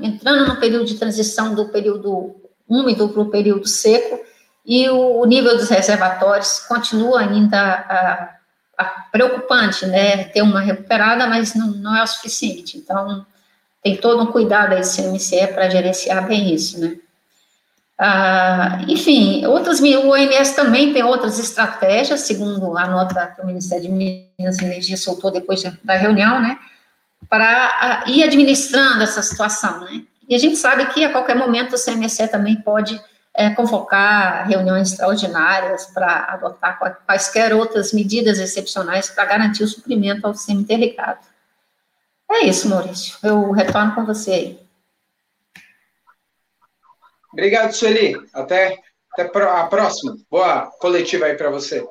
entrando 0.00 0.48
no 0.48 0.56
período 0.56 0.86
de 0.86 0.94
transição 0.94 1.54
do 1.54 1.68
período 1.68 2.34
úmido 2.66 3.10
para 3.10 3.22
o 3.22 3.30
período 3.30 3.66
seco, 3.66 4.18
e 4.64 4.88
o, 4.88 5.20
o, 5.20 5.24
nível 5.26 5.56
dos 5.56 5.68
reservatórios 5.68 6.60
continua 6.60 7.20
ainda 7.20 7.58
ah, 8.78 9.04
preocupante, 9.12 9.84
né, 9.84 10.24
ter 10.24 10.40
uma 10.40 10.60
recuperada, 10.60 11.26
mas 11.26 11.54
não, 11.54 11.68
não 11.68 11.94
é 11.94 12.02
o 12.02 12.06
suficiente. 12.06 12.78
Então, 12.78 13.26
tem 13.82 13.96
todo 13.96 14.22
um 14.22 14.32
cuidado 14.32 14.72
aí 14.74 14.80
do 14.80 14.86
CMCE 14.86 15.48
para 15.48 15.70
gerenciar 15.70 16.26
bem 16.26 16.54
isso, 16.54 16.80
né? 16.80 16.96
Ah, 18.00 18.80
enfim, 18.86 19.44
outras, 19.46 19.80
o 19.80 20.08
OMS 20.08 20.54
também 20.54 20.92
tem 20.92 21.02
outras 21.02 21.38
estratégias, 21.40 22.20
segundo 22.20 22.78
a 22.78 22.86
nota 22.86 23.26
que 23.26 23.42
o 23.42 23.46
Ministério 23.46 23.84
de 23.84 23.90
Minas 23.90 24.58
e 24.58 24.64
Energia 24.64 24.96
soltou 24.96 25.32
depois 25.32 25.64
da 25.82 25.94
reunião, 25.94 26.40
né, 26.40 26.56
para 27.28 28.04
ir 28.06 28.22
administrando 28.22 29.02
essa 29.02 29.20
situação, 29.20 29.80
né. 29.80 30.02
E 30.28 30.34
a 30.34 30.38
gente 30.38 30.56
sabe 30.56 30.86
que 30.86 31.04
a 31.04 31.10
qualquer 31.10 31.34
momento 31.34 31.74
o 31.74 31.78
CMSE 31.78 32.28
também 32.28 32.54
pode 32.56 33.00
é, 33.34 33.50
convocar 33.50 34.46
reuniões 34.46 34.92
extraordinárias 34.92 35.86
para 35.86 36.26
adotar 36.30 36.78
quaisquer 37.04 37.52
outras 37.52 37.92
medidas 37.92 38.38
excepcionais 38.38 39.08
para 39.08 39.24
garantir 39.24 39.64
o 39.64 39.68
suprimento 39.68 40.24
ao 40.26 40.34
sistema 40.34 40.60
interligado. 40.60 41.20
É 42.30 42.44
isso, 42.44 42.68
Maurício. 42.68 43.16
Eu 43.22 43.50
retorno 43.50 43.94
com 43.94 44.04
você 44.04 44.30
aí. 44.30 44.68
Obrigado, 47.32 47.72
Sueli. 47.72 48.16
Até, 48.32 48.78
até 49.12 49.22
a 49.22 49.66
próxima. 49.66 50.16
Boa 50.30 50.66
coletiva 50.78 51.26
aí 51.26 51.36
para 51.36 51.50
você. 51.50 51.86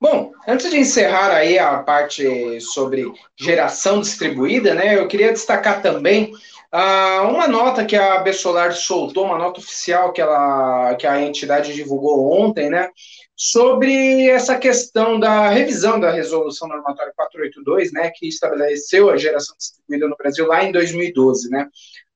Bom, 0.00 0.32
antes 0.46 0.70
de 0.70 0.76
encerrar 0.76 1.30
aí 1.30 1.58
a 1.58 1.78
parte 1.82 2.60
sobre 2.60 3.10
geração 3.36 4.00
distribuída, 4.00 4.74
né, 4.74 4.98
eu 4.98 5.08
queria 5.08 5.32
destacar 5.32 5.80
também 5.80 6.32
uh, 6.74 7.28
uma 7.28 7.46
nota 7.46 7.84
que 7.84 7.94
a 7.94 8.18
Bessolar 8.18 8.72
soltou, 8.72 9.24
uma 9.24 9.38
nota 9.38 9.60
oficial 9.60 10.12
que, 10.12 10.20
ela, 10.20 10.94
que 10.96 11.06
a 11.06 11.22
entidade 11.22 11.72
divulgou 11.72 12.32
ontem, 12.32 12.68
né, 12.68 12.90
sobre 13.36 14.28
essa 14.28 14.58
questão 14.58 15.18
da 15.18 15.48
revisão 15.48 15.98
da 15.98 16.10
resolução 16.10 16.68
normatória 16.68 17.12
482, 17.16 17.92
né, 17.92 18.10
que 18.14 18.26
estabeleceu 18.26 19.08
a 19.10 19.16
geração 19.16 19.54
distribuída 19.56 20.08
no 20.08 20.16
Brasil 20.16 20.46
lá 20.46 20.64
em 20.64 20.72
2012, 20.72 21.48
né. 21.48 21.68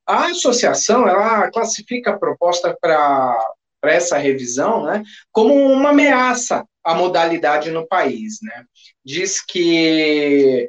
A 0.04 0.26
associação, 0.26 1.06
ela 1.06 1.50
classifica 1.50 2.10
a 2.10 2.18
proposta 2.18 2.76
para 2.80 3.38
essa 3.84 4.18
revisão, 4.18 4.84
né, 4.84 5.02
como 5.30 5.54
uma 5.54 5.90
ameaça 5.90 6.64
à 6.82 6.94
modalidade 6.94 7.70
no 7.70 7.86
país, 7.86 8.38
né. 8.42 8.64
Diz 9.04 9.44
que 9.44 10.68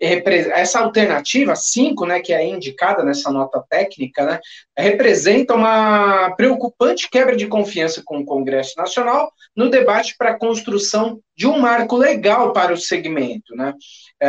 essa 0.00 0.80
alternativa 0.80 1.54
5, 1.54 2.06
né, 2.06 2.20
que 2.20 2.32
é 2.32 2.44
indicada 2.46 3.04
nessa 3.04 3.30
nota 3.30 3.64
técnica, 3.68 4.24
né, 4.24 4.40
representa 4.76 5.54
uma 5.54 6.34
preocupante 6.36 7.08
quebra 7.08 7.36
de 7.36 7.46
confiança 7.46 8.02
com 8.04 8.18
o 8.18 8.24
Congresso 8.24 8.74
Nacional 8.76 9.32
no 9.56 9.70
debate 9.70 10.14
para 10.18 10.30
a 10.30 10.38
construção 10.38 11.20
de 11.36 11.46
um 11.46 11.58
marco 11.58 11.96
legal 11.96 12.52
para 12.52 12.72
o 12.72 12.76
segmento. 12.76 13.54
Né. 13.54 13.72
É, 14.20 14.28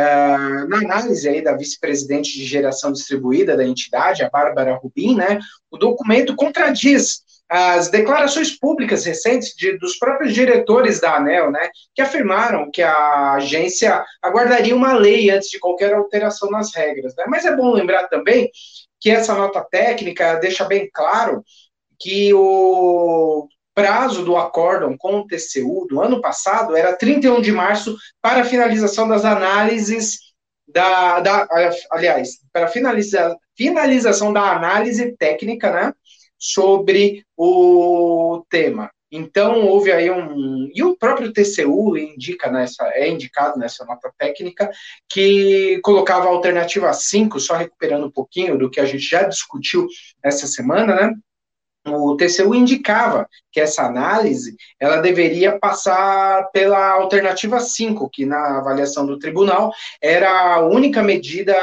na 0.68 0.78
análise 0.78 1.28
aí 1.28 1.42
da 1.42 1.56
vice-presidente 1.56 2.32
de 2.32 2.44
geração 2.44 2.92
distribuída 2.92 3.56
da 3.56 3.66
entidade, 3.66 4.22
a 4.22 4.30
Bárbara 4.30 4.76
Rubin, 4.76 5.16
né, 5.16 5.38
o 5.70 5.76
documento 5.76 6.34
contradiz 6.36 7.25
as 7.48 7.88
declarações 7.88 8.58
públicas 8.58 9.04
recentes 9.04 9.54
de, 9.56 9.78
dos 9.78 9.98
próprios 9.98 10.34
diretores 10.34 11.00
da 11.00 11.16
ANEL, 11.16 11.50
né, 11.50 11.68
que 11.94 12.02
afirmaram 12.02 12.70
que 12.70 12.82
a 12.82 13.34
agência 13.34 14.04
aguardaria 14.20 14.74
uma 14.74 14.94
lei 14.94 15.30
antes 15.30 15.50
de 15.50 15.58
qualquer 15.58 15.94
alteração 15.94 16.50
nas 16.50 16.74
regras. 16.74 17.14
Né? 17.16 17.24
Mas 17.28 17.44
é 17.44 17.54
bom 17.54 17.72
lembrar 17.72 18.08
também 18.08 18.50
que 19.00 19.10
essa 19.10 19.34
nota 19.34 19.62
técnica 19.62 20.36
deixa 20.36 20.64
bem 20.64 20.90
claro 20.92 21.44
que 21.98 22.32
o 22.34 23.48
prazo 23.74 24.24
do 24.24 24.36
acórdão 24.36 24.96
com 24.96 25.18
o 25.18 25.26
TCU 25.26 25.86
do 25.88 26.00
ano 26.00 26.20
passado 26.20 26.74
era 26.74 26.96
31 26.96 27.40
de 27.42 27.52
março 27.52 27.96
para 28.22 28.40
a 28.40 28.44
finalização 28.44 29.06
das 29.06 29.24
análises 29.24 30.26
da, 30.66 31.20
da 31.20 31.46
aliás, 31.92 32.38
para 32.52 32.68
finalizar, 32.68 33.36
finalização 33.56 34.32
da 34.32 34.50
análise 34.50 35.16
técnica, 35.16 35.70
né, 35.70 35.92
sobre 36.52 37.24
o 37.36 38.44
tema. 38.48 38.90
Então, 39.10 39.64
houve 39.66 39.92
aí 39.92 40.10
um. 40.10 40.68
E 40.74 40.82
o 40.82 40.96
próprio 40.96 41.32
TCU 41.32 41.96
indica 41.96 42.50
nessa, 42.50 42.84
é 42.88 43.08
indicado 43.08 43.58
nessa 43.58 43.84
nota 43.84 44.12
técnica 44.18 44.70
que 45.08 45.80
colocava 45.82 46.26
a 46.26 46.30
alternativa 46.30 46.92
5, 46.92 47.38
só 47.38 47.54
recuperando 47.54 48.06
um 48.06 48.10
pouquinho 48.10 48.58
do 48.58 48.68
que 48.68 48.80
a 48.80 48.84
gente 48.84 49.04
já 49.04 49.22
discutiu 49.22 49.86
essa 50.22 50.46
semana, 50.46 50.94
né? 50.94 51.14
O 51.86 52.16
TCU 52.16 52.54
indicava 52.54 53.28
que 53.52 53.60
essa 53.60 53.82
análise 53.82 54.56
ela 54.80 54.98
deveria 54.98 55.58
passar 55.58 56.50
pela 56.52 56.92
alternativa 56.92 57.60
5, 57.60 58.10
que 58.10 58.26
na 58.26 58.58
avaliação 58.58 59.06
do 59.06 59.18
tribunal 59.18 59.72
era 60.02 60.54
a 60.54 60.60
única 60.60 61.02
medida 61.02 61.54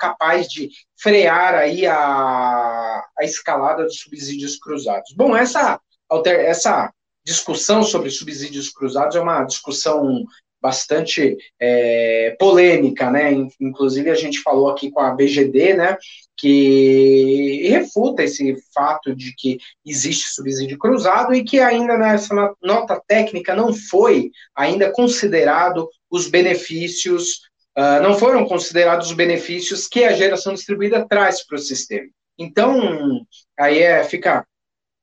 capaz 0.00 0.48
de 0.48 0.70
frear 0.98 1.54
aí 1.54 1.86
a, 1.86 3.04
a 3.18 3.24
escalada 3.24 3.84
dos 3.84 3.98
subsídios 3.98 4.58
cruzados. 4.58 5.12
Bom, 5.14 5.36
essa, 5.36 5.80
essa 6.26 6.92
discussão 7.24 7.82
sobre 7.82 8.10
subsídios 8.10 8.70
cruzados 8.70 9.16
é 9.16 9.20
uma 9.20 9.44
discussão 9.44 10.24
bastante 10.60 11.36
é, 11.60 12.36
polêmica, 12.38 13.10
né? 13.10 13.32
Inclusive 13.60 14.10
a 14.10 14.14
gente 14.14 14.40
falou 14.40 14.68
aqui 14.68 14.90
com 14.90 15.00
a 15.00 15.12
BGD, 15.12 15.74
né? 15.74 15.96
Que 16.36 17.68
refuta 17.68 18.22
esse 18.22 18.56
fato 18.74 19.14
de 19.14 19.34
que 19.36 19.58
existe 19.84 20.28
subsídio 20.28 20.78
cruzado 20.78 21.34
e 21.34 21.44
que 21.44 21.60
ainda 21.60 21.96
nessa 21.96 22.54
nota 22.62 23.00
técnica 23.06 23.54
não 23.54 23.72
foi 23.72 24.30
ainda 24.54 24.90
considerado 24.90 25.88
os 26.10 26.28
benefícios, 26.28 27.42
uh, 27.76 28.02
não 28.02 28.18
foram 28.18 28.44
considerados 28.46 29.08
os 29.08 29.12
benefícios 29.12 29.86
que 29.86 30.04
a 30.04 30.12
geração 30.12 30.54
distribuída 30.54 31.06
traz 31.08 31.46
para 31.46 31.56
o 31.56 31.60
sistema. 31.60 32.08
Então, 32.38 33.24
aí 33.58 33.78
é, 33.78 34.04
fica 34.04 34.46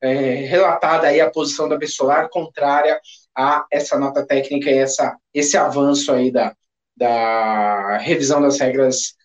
é, 0.01 0.36
relatada 0.45 1.07
aí 1.07 1.19
a 1.22 1.31
posição 1.31 1.67
da 1.67 1.77
Bessolar 1.77 2.29
contrária 2.29 3.00
a 3.36 3.66
essa 3.72 3.98
nota 3.98 4.25
técnica 4.25 4.70
e 4.70 4.78
essa, 4.78 5.16
esse 5.34 5.58
avanço 5.58 6.12
aí 6.12 6.32
da, 6.32 6.54
da 6.96 7.98
revisão 7.98 8.42
das 8.42 8.60
regras 8.60 9.16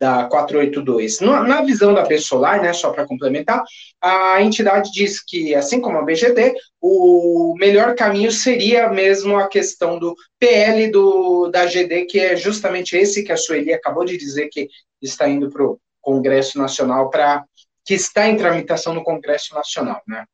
da 0.00 0.24
482. 0.24 1.20
Na, 1.20 1.42
na 1.42 1.60
visão 1.60 1.92
da 1.92 2.06
Bessolar, 2.06 2.62
né, 2.62 2.72
só 2.72 2.90
para 2.90 3.06
complementar, 3.06 3.62
a 4.00 4.42
entidade 4.42 4.90
diz 4.92 5.22
que, 5.22 5.54
assim 5.54 5.78
como 5.78 5.98
a 5.98 6.02
BGD, 6.02 6.54
o 6.80 7.54
melhor 7.58 7.94
caminho 7.94 8.32
seria 8.32 8.88
mesmo 8.88 9.36
a 9.36 9.46
questão 9.46 9.98
do 9.98 10.16
PL 10.38 10.90
do, 10.90 11.48
da 11.48 11.66
GD, 11.66 12.06
que 12.06 12.18
é 12.18 12.34
justamente 12.34 12.96
esse 12.96 13.22
que 13.22 13.30
a 13.30 13.36
Sueli 13.36 13.74
acabou 13.74 14.06
de 14.06 14.16
dizer 14.16 14.48
que 14.48 14.70
está 15.02 15.28
indo 15.28 15.50
para 15.50 15.64
o 15.64 15.78
Congresso 16.00 16.58
Nacional, 16.58 17.10
para 17.10 17.44
que 17.84 17.92
está 17.92 18.26
em 18.26 18.36
tramitação 18.36 18.94
no 18.94 19.04
Congresso 19.04 19.54
Nacional. 19.54 20.00
Né? 20.08 20.24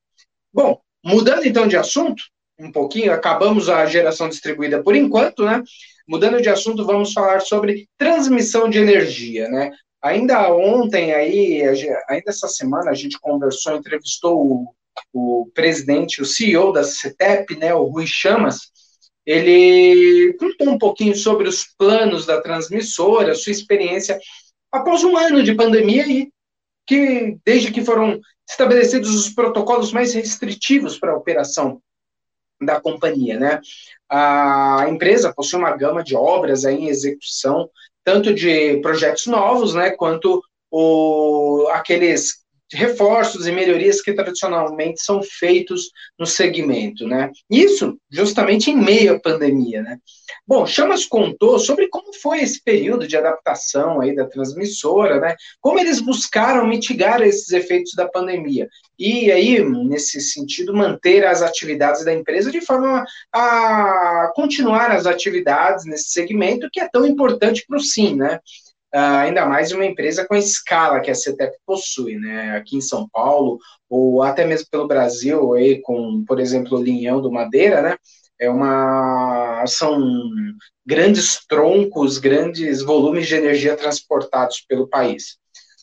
Bom, 0.52 0.80
mudando 1.04 1.44
então 1.44 1.66
de 1.66 1.76
assunto, 1.76 2.22
um 2.58 2.72
pouquinho, 2.72 3.12
acabamos 3.12 3.68
a 3.68 3.84
geração 3.86 4.28
distribuída 4.28 4.82
por 4.82 4.96
enquanto, 4.96 5.44
né? 5.44 5.62
Mudando 6.08 6.40
de 6.40 6.48
assunto, 6.48 6.86
vamos 6.86 7.12
falar 7.12 7.40
sobre 7.40 7.88
transmissão 7.98 8.70
de 8.70 8.78
energia, 8.78 9.48
né? 9.48 9.72
Ainda 10.02 10.52
ontem 10.54 11.12
aí, 11.12 11.62
ainda 12.08 12.30
essa 12.30 12.48
semana, 12.48 12.90
a 12.90 12.94
gente 12.94 13.18
conversou, 13.20 13.76
entrevistou 13.76 14.40
o, 14.40 14.74
o 15.12 15.50
presidente, 15.52 16.22
o 16.22 16.24
CEO 16.24 16.72
da 16.72 16.84
CETEP, 16.84 17.56
né, 17.56 17.74
o 17.74 17.84
Rui 17.84 18.06
Chamas, 18.06 18.70
ele 19.26 20.34
contou 20.38 20.68
um 20.68 20.78
pouquinho 20.78 21.16
sobre 21.16 21.48
os 21.48 21.64
planos 21.76 22.24
da 22.24 22.40
transmissora, 22.40 23.34
sua 23.34 23.50
experiência 23.50 24.18
após 24.70 25.02
um 25.02 25.16
ano 25.16 25.42
de 25.42 25.54
pandemia 25.54 26.06
e 26.06 26.30
que 26.86 27.36
desde 27.44 27.72
que 27.72 27.84
foram 27.84 28.20
estabelecidos 28.48 29.12
os 29.12 29.28
protocolos 29.28 29.92
mais 29.92 30.14
restritivos 30.14 30.96
para 30.96 31.10
a 31.10 31.16
operação 31.16 31.82
da 32.60 32.80
companhia, 32.80 33.38
né? 33.38 33.60
A 34.08 34.86
empresa 34.88 35.32
possui 35.34 35.58
uma 35.58 35.76
gama 35.76 36.02
de 36.02 36.16
obras 36.16 36.64
em 36.64 36.88
execução, 36.88 37.68
tanto 38.04 38.32
de 38.32 38.78
projetos 38.80 39.26
novos, 39.26 39.74
né, 39.74 39.90
quanto 39.90 40.40
o, 40.70 41.68
aqueles 41.72 42.45
reforços 42.72 43.46
e 43.46 43.52
melhorias 43.52 44.00
que 44.00 44.12
tradicionalmente 44.12 45.02
são 45.02 45.22
feitos 45.22 45.90
no 46.18 46.26
segmento, 46.26 47.06
né? 47.06 47.30
Isso 47.50 47.96
justamente 48.10 48.70
em 48.70 48.76
meio 48.76 49.14
à 49.14 49.20
pandemia, 49.20 49.82
né? 49.82 49.98
Bom, 50.46 50.66
Chamas 50.66 51.04
contou 51.04 51.58
sobre 51.58 51.88
como 51.88 52.12
foi 52.14 52.40
esse 52.40 52.62
período 52.62 53.06
de 53.06 53.16
adaptação 53.16 54.00
aí 54.00 54.14
da 54.14 54.26
transmissora, 54.26 55.20
né? 55.20 55.36
Como 55.60 55.78
eles 55.78 56.00
buscaram 56.00 56.66
mitigar 56.66 57.22
esses 57.22 57.50
efeitos 57.52 57.92
da 57.94 58.08
pandemia 58.08 58.68
e 58.98 59.30
aí, 59.30 59.62
nesse 59.62 60.20
sentido, 60.20 60.74
manter 60.74 61.24
as 61.24 61.42
atividades 61.42 62.04
da 62.04 62.14
empresa 62.14 62.50
de 62.50 62.60
forma 62.60 63.04
a 63.32 64.32
continuar 64.34 64.90
as 64.90 65.06
atividades 65.06 65.84
nesse 65.84 66.10
segmento 66.10 66.68
que 66.72 66.80
é 66.80 66.88
tão 66.88 67.06
importante 67.06 67.64
para 67.66 67.76
o 67.76 67.80
SIM, 67.80 68.16
né? 68.16 68.40
Uh, 68.96 69.18
ainda 69.18 69.44
mais 69.44 69.72
uma 69.72 69.84
empresa 69.84 70.26
com 70.26 70.34
a 70.34 70.38
escala 70.38 71.00
que 71.00 71.10
a 71.10 71.14
CETEP 71.14 71.54
possui, 71.66 72.16
né? 72.16 72.56
Aqui 72.56 72.76
em 72.76 72.80
São 72.80 73.06
Paulo, 73.12 73.58
ou 73.88 74.22
até 74.22 74.46
mesmo 74.46 74.66
pelo 74.70 74.88
Brasil, 74.88 75.52
aí, 75.54 75.80
com, 75.82 76.24
por 76.26 76.40
exemplo, 76.40 76.78
o 76.78 76.82
Linhão 76.82 77.20
do 77.20 77.30
Madeira, 77.30 77.82
né? 77.82 77.96
É 78.40 78.50
uma. 78.50 79.64
São 79.66 80.00
grandes 80.86 81.44
troncos, 81.46 82.18
grandes 82.18 82.82
volumes 82.82 83.26
de 83.26 83.34
energia 83.34 83.76
transportados 83.76 84.64
pelo 84.68 84.88
país. 84.88 85.36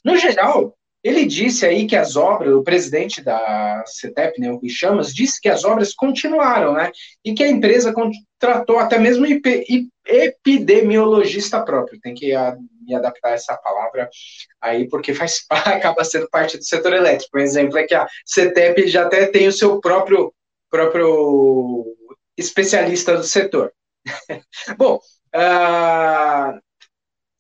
No 0.03 0.17
geral, 0.17 0.75
Ele 1.03 1.25
disse 1.25 1.65
aí 1.65 1.85
que 1.85 1.97
as 1.97 2.15
obras, 2.15 2.53
o 2.53 2.63
presidente 2.63 3.21
da 3.21 3.83
CETEP, 3.85 4.39
né, 4.39 4.49
o 4.49 4.55
Rui 4.55 4.69
disse 5.13 5.41
que 5.41 5.49
as 5.49 5.65
obras 5.65 5.93
continuaram, 5.93 6.73
né? 6.73 6.91
E 7.25 7.33
que 7.33 7.43
a 7.43 7.49
empresa 7.49 7.91
contratou 7.91 8.79
até 8.79 8.97
mesmo 8.97 9.25
epidemiologista 10.05 11.59
próprio. 11.59 11.99
Tem 11.99 12.13
que 12.13 12.33
me 12.85 12.95
adaptar 12.95 13.29
a 13.29 13.33
essa 13.33 13.55
palavra 13.57 14.09
aí, 14.61 14.87
porque 14.87 15.13
faz 15.13 15.45
acaba 15.49 16.03
sendo 16.03 16.29
parte 16.29 16.57
do 16.57 16.63
setor 16.63 16.93
elétrico. 16.93 17.37
Um 17.37 17.41
exemplo 17.41 17.77
é 17.77 17.83
que 17.83 17.95
a 17.95 18.07
CETEP 18.25 18.87
já 18.87 19.05
até 19.05 19.25
tem 19.27 19.47
o 19.47 19.53
seu 19.53 19.79
próprio, 19.79 20.33
próprio 20.69 21.85
especialista 22.37 23.15
do 23.15 23.23
setor. 23.23 23.71
Bom, 24.77 24.99
uh, 25.35 26.59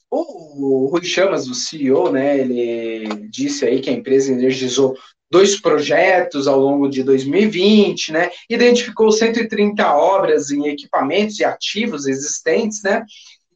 o 0.09 0.87
Rui 0.91 1.03
Chamas, 1.03 1.47
o 1.47 1.55
CEO, 1.55 2.11
né, 2.11 2.37
ele 2.37 3.27
disse 3.29 3.65
aí 3.65 3.81
que 3.81 3.89
a 3.89 3.93
empresa 3.93 4.31
energizou 4.31 4.95
dois 5.29 5.59
projetos 5.59 6.47
ao 6.47 6.59
longo 6.59 6.87
de 6.87 7.01
2020, 7.01 8.11
né, 8.11 8.29
identificou 8.47 9.11
130 9.11 9.95
obras 9.95 10.51
em 10.51 10.67
equipamentos 10.67 11.39
e 11.39 11.43
ativos 11.43 12.05
existentes, 12.05 12.83
né, 12.83 13.03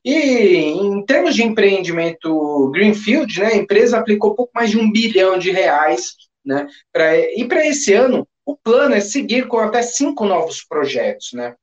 e 0.09 0.63
em 0.69 1.05
termos 1.05 1.35
de 1.35 1.43
empreendimento 1.43 2.71
Greenfield, 2.71 3.39
né, 3.41 3.47
a 3.47 3.57
empresa 3.57 3.97
aplicou 3.97 4.35
pouco 4.35 4.51
mais 4.55 4.69
de 4.69 4.77
um 4.77 4.89
bilhão 4.89 5.37
de 5.37 5.51
reais, 5.51 6.15
né, 6.45 6.65
pra, 6.93 7.17
e 7.17 7.45
para 7.45 7.67
esse 7.67 7.93
ano 7.93 8.25
o 8.45 8.55
plano 8.55 8.95
é 8.95 9.01
seguir 9.01 9.47
com 9.47 9.57
até 9.57 9.81
cinco 9.81 10.23
novos 10.23 10.63
projetos, 10.63 11.33
né, 11.33 11.55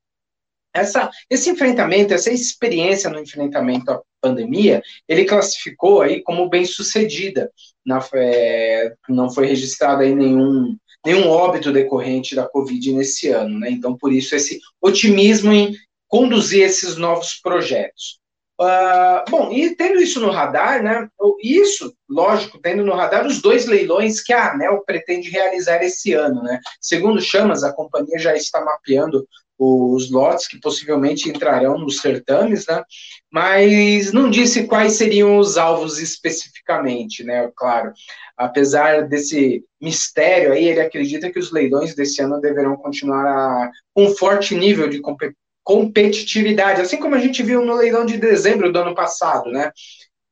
essa, 0.74 1.08
esse 1.30 1.48
enfrentamento, 1.48 2.12
essa 2.12 2.30
experiência 2.30 3.08
no 3.08 3.20
enfrentamento 3.20 3.90
à 3.92 4.02
pandemia, 4.20 4.82
ele 5.08 5.24
classificou 5.24 6.02
aí 6.02 6.20
como 6.20 6.48
bem 6.48 6.64
sucedida. 6.64 7.50
Na, 7.86 8.04
é, 8.14 8.92
não 9.08 9.30
foi 9.30 9.46
registrado 9.46 10.02
aí 10.02 10.12
nenhum, 10.14 10.76
nenhum 11.06 11.28
óbito 11.28 11.72
decorrente 11.72 12.34
da 12.34 12.48
Covid 12.48 12.92
nesse 12.92 13.28
ano, 13.28 13.60
né? 13.60 13.70
Então, 13.70 13.96
por 13.96 14.12
isso, 14.12 14.34
esse 14.34 14.58
otimismo 14.82 15.52
em 15.52 15.76
conduzir 16.08 16.62
esses 16.62 16.96
novos 16.96 17.34
projetos. 17.40 18.18
Uh, 18.60 19.28
bom, 19.28 19.52
e 19.52 19.74
tendo 19.74 20.00
isso 20.00 20.20
no 20.20 20.30
radar, 20.30 20.80
né? 20.82 21.08
Isso, 21.42 21.92
lógico, 22.08 22.58
tendo 22.60 22.84
no 22.84 22.94
radar 22.94 23.26
os 23.26 23.42
dois 23.42 23.66
leilões 23.66 24.22
que 24.22 24.32
a 24.32 24.52
ANEL 24.52 24.84
pretende 24.86 25.28
realizar 25.28 25.82
esse 25.82 26.12
ano, 26.12 26.40
né? 26.42 26.60
Segundo 26.80 27.20
Chamas, 27.20 27.64
a 27.64 27.72
companhia 27.72 28.18
já 28.18 28.36
está 28.36 28.64
mapeando 28.64 29.26
os 29.58 30.10
lotes 30.10 30.46
que 30.46 30.58
possivelmente 30.60 31.28
entrarão 31.28 31.78
nos 31.78 32.00
certames, 32.00 32.66
né? 32.66 32.82
Mas 33.30 34.12
não 34.12 34.30
disse 34.30 34.66
quais 34.66 34.94
seriam 34.94 35.38
os 35.38 35.56
alvos 35.56 35.98
especificamente, 35.98 37.24
né? 37.24 37.50
Claro, 37.56 37.92
apesar 38.36 39.08
desse 39.08 39.64
mistério 39.80 40.52
aí, 40.52 40.64
ele 40.66 40.80
acredita 40.80 41.30
que 41.30 41.38
os 41.38 41.52
leilões 41.52 41.94
desse 41.94 42.22
ano 42.22 42.40
deverão 42.40 42.76
continuar 42.76 43.70
com 43.92 44.06
um 44.06 44.14
forte 44.14 44.54
nível 44.54 44.88
de 44.88 45.00
competitividade, 45.64 46.80
assim 46.80 46.98
como 46.98 47.14
a 47.14 47.18
gente 47.18 47.42
viu 47.42 47.64
no 47.64 47.74
leilão 47.74 48.04
de 48.04 48.18
dezembro 48.18 48.70
do 48.70 48.78
ano 48.78 48.94
passado, 48.94 49.50
né? 49.50 49.72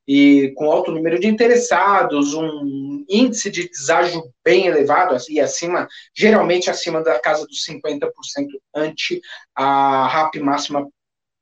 e 0.07 0.51
com 0.55 0.69
alto 0.71 0.91
número 0.91 1.19
de 1.19 1.27
interessados, 1.27 2.33
um 2.33 3.05
índice 3.09 3.49
de 3.49 3.69
deságio 3.69 4.21
bem 4.43 4.67
elevado, 4.67 5.15
e 5.29 5.39
acima, 5.39 5.87
geralmente 6.15 6.69
acima 6.69 7.01
da 7.01 7.19
casa 7.19 7.45
dos 7.47 7.65
50% 7.65 8.09
ante 8.75 9.21
a 9.55 10.07
RAP 10.07 10.35
máxima 10.35 10.87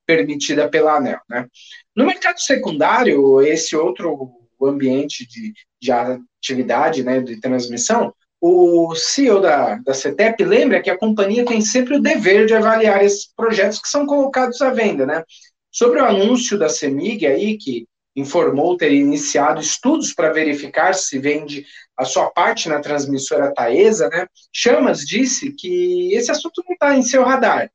permitida 0.06 0.70
pela 0.70 0.98
ANEL. 0.98 1.20
Né? 1.28 1.48
No 1.96 2.06
mercado 2.06 2.40
secundário, 2.40 3.42
esse 3.42 3.76
outro 3.76 4.30
ambiente 4.62 5.28
de, 5.28 5.54
de 5.82 5.92
atividade, 5.92 7.04
né, 7.04 7.20
de 7.20 7.40
transmissão, 7.42 8.14
o 8.42 8.96
CEO 8.96 9.40
da, 9.40 9.76
da 9.76 9.94
CETEP 9.94 10.44
lembra 10.44 10.82
que 10.82 10.90
a 10.90 10.98
companhia 10.98 11.46
tem 11.46 11.62
sempre 11.62 11.96
o 11.96 12.02
dever 12.02 12.48
de 12.48 12.56
avaliar 12.56 13.06
esses 13.06 13.32
projetos 13.36 13.80
que 13.80 13.88
são 13.88 14.08
colocados 14.08 14.60
à 14.62 14.72
venda, 14.72 15.06
né? 15.06 15.24
Sobre 15.72 16.02
o 16.02 16.06
anúncio 16.06 16.58
da 16.58 16.68
CEMIG 16.68 17.28
aí, 17.28 17.58
que 17.58 17.86
informou 18.16 18.76
ter 18.76 18.92
iniciado 18.92 19.62
estudos 19.62 20.12
para 20.14 20.34
verificar 20.34 20.94
se 20.94 21.20
vende 21.20 21.66
a 21.96 22.04
sua 22.04 22.32
parte 22.32 22.68
na 22.68 22.80
transmissora 22.80 23.54
Taesa, 23.54 24.10
né? 24.10 24.26
Chamas 24.52 25.02
disse 25.02 25.54
que 25.54 26.12
esse 26.14 26.32
assunto 26.32 26.64
não 26.68 26.74
está 26.74 26.98
em 26.98 27.04
seu 27.04 27.24
radar, 27.24 27.72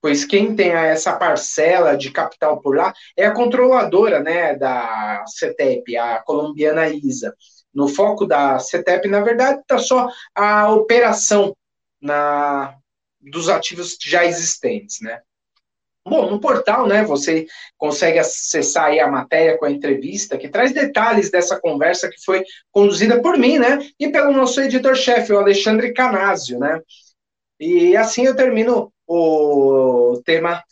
pois 0.00 0.24
quem 0.24 0.56
tem 0.56 0.70
essa 0.70 1.12
parcela 1.12 1.94
de 1.94 2.10
capital 2.10 2.60
por 2.60 2.74
lá 2.74 2.94
é 3.16 3.26
a 3.26 3.34
controladora, 3.34 4.20
né, 4.20 4.56
da 4.56 5.24
CETEP, 5.26 5.96
a 5.96 6.20
colombiana 6.20 6.88
ISA. 6.88 7.34
No 7.76 7.88
foco 7.88 8.24
da 8.24 8.58
CETEP, 8.58 9.06
na 9.06 9.20
verdade, 9.20 9.60
está 9.60 9.76
só 9.76 10.08
a 10.34 10.72
operação 10.72 11.54
na, 12.00 12.74
dos 13.20 13.50
ativos 13.50 13.98
já 14.02 14.24
existentes, 14.24 15.02
né? 15.02 15.20
Bom, 16.02 16.30
no 16.30 16.40
portal, 16.40 16.86
né, 16.86 17.02
você 17.02 17.46
consegue 17.76 18.18
acessar 18.18 18.86
aí 18.86 19.00
a 19.00 19.10
matéria 19.10 19.58
com 19.58 19.66
a 19.66 19.70
entrevista, 19.70 20.38
que 20.38 20.48
traz 20.48 20.72
detalhes 20.72 21.30
dessa 21.30 21.60
conversa 21.60 22.08
que 22.08 22.24
foi 22.24 22.44
conduzida 22.70 23.20
por 23.20 23.36
mim, 23.36 23.58
né, 23.58 23.78
e 23.98 24.08
pelo 24.08 24.32
nosso 24.32 24.60
editor-chefe, 24.60 25.32
o 25.32 25.38
Alexandre 25.38 25.92
Canásio, 25.92 26.58
né. 26.58 26.80
E 27.60 27.96
assim 27.96 28.24
eu 28.24 28.36
termino 28.36 28.90
o 29.06 30.22
tema 30.24 30.62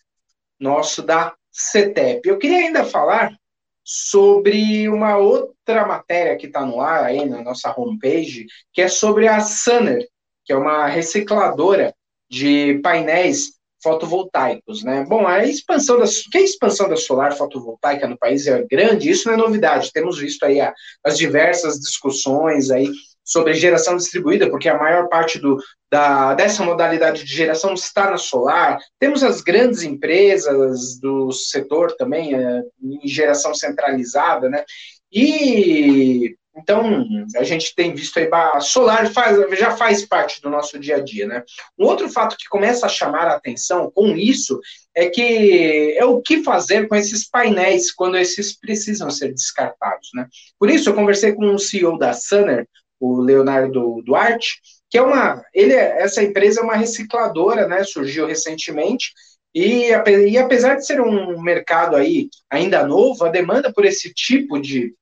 nosso 0.59 1.03
da 1.03 1.35
CETEP. 1.51 2.29
Eu 2.29 2.39
queria 2.39 2.59
ainda 2.59 2.85
falar 2.85 3.37
sobre 3.85 4.89
uma 4.89 5.19
outra 5.19 5.87
matéria 5.87 6.37
que 6.37 6.47
está 6.47 6.65
no 6.65 6.81
ar 6.81 7.05
aí 7.05 7.25
na 7.27 7.43
nossa 7.43 7.75
homepage, 7.79 8.47
que 8.73 8.81
é 8.81 8.89
sobre 8.89 9.29
a 9.29 9.41
Sunner, 9.41 10.09
que 10.45 10.53
é 10.53 10.57
uma 10.57 10.87
recicladora 10.87 11.95
de 12.31 12.81
painéis 12.83 13.55
fotovoltaicos, 13.83 14.83
né? 14.83 15.05
Bom, 15.07 15.27
a 15.27 15.45
expansão 15.45 15.99
da, 15.99 16.07
que 16.33 16.39
a 16.39 16.41
expansão 16.41 16.89
da 16.89 16.97
solar 16.97 17.37
fotovoltaica 17.37 18.09
no 18.09 18.19
país 18.19 18.47
é 18.47 18.65
grande, 18.65 19.11
isso 19.11 19.29
não 19.29 19.35
é 19.35 19.37
novidade. 19.37 19.93
Temos 19.93 20.19
visto 20.19 20.43
aí 20.45 20.59
as 21.05 21.19
diversas 21.19 21.79
discussões 21.79 22.71
aí 22.71 22.89
sobre 23.25 23.55
geração 23.55 23.97
distribuída, 23.97 24.51
porque 24.51 24.69
a 24.69 24.79
maior 24.79 25.09
parte 25.09 25.39
do, 25.39 25.59
da, 25.91 26.35
dessa 26.35 26.63
modalidade 26.63 27.25
de 27.25 27.35
geração 27.35 27.73
está 27.75 28.11
na 28.11 28.19
solar. 28.19 28.79
Temos 28.99 29.25
as 29.25 29.41
grandes 29.41 29.83
empresas 29.83 30.99
do 31.01 31.33
setor 31.33 31.93
também 31.97 32.35
é, 32.35 32.63
em 32.83 33.09
geração 33.09 33.55
centralizada, 33.55 34.49
né? 34.49 34.65
E 35.11 36.37
então, 36.57 37.05
a 37.37 37.43
gente 37.43 37.75
tem 37.75 37.93
visto 37.93 38.17
aí, 38.19 38.29
a 38.33 38.61
solar 38.61 39.11
faz, 39.13 39.37
já 39.59 39.77
faz 39.77 40.07
parte 40.07 40.41
do 40.41 40.49
nosso 40.49 40.79
dia 40.79 40.97
a 40.97 41.01
dia, 41.01 41.27
né? 41.27 41.43
Um 41.77 41.85
outro 41.85 42.09
fato 42.09 42.37
que 42.37 42.49
começa 42.49 42.87
a 42.87 42.89
chamar 42.89 43.27
a 43.27 43.35
atenção 43.35 43.91
com 43.91 44.17
isso 44.17 44.61
é 44.95 45.07
que 45.07 45.95
é 45.97 46.05
o 46.05 46.23
que 46.23 46.45
fazer 46.45 46.87
com 46.87 46.95
esses 46.95 47.29
painéis 47.29 47.93
quando 47.93 48.17
esses 48.17 48.57
precisam 48.57 49.11
ser 49.11 49.33
descartados, 49.33 50.11
né? 50.15 50.29
Por 50.57 50.71
isso, 50.71 50.89
eu 50.89 50.95
conversei 50.95 51.33
com 51.33 51.53
o 51.53 51.59
CEO 51.59 51.99
da 51.99 52.13
Sunner, 52.13 52.69
o 53.05 53.21
Leonardo 53.21 54.03
Duarte, 54.03 54.61
que 54.89 54.99
é 54.99 55.03
uma, 55.03 55.43
ele, 55.53 55.73
é, 55.73 56.03
essa 56.03 56.23
empresa 56.23 56.61
é 56.61 56.63
uma 56.63 56.77
recicladora, 56.77 57.67
né? 57.67 57.83
Surgiu 57.85 58.27
recentemente 58.27 59.13
e, 59.55 59.91
e 60.29 60.39
apesar 60.39 60.75
de 60.75 60.87
ser 60.87 61.01
um 61.01 61.41
mercado 61.41 61.95
aí 61.95 62.29
ainda 62.51 62.87
novo, 62.87 63.25
a 63.25 63.31
demanda 63.31 63.73
por 63.73 63.85
esse 63.85 64.13
tipo 64.13 64.61
de 64.61 64.95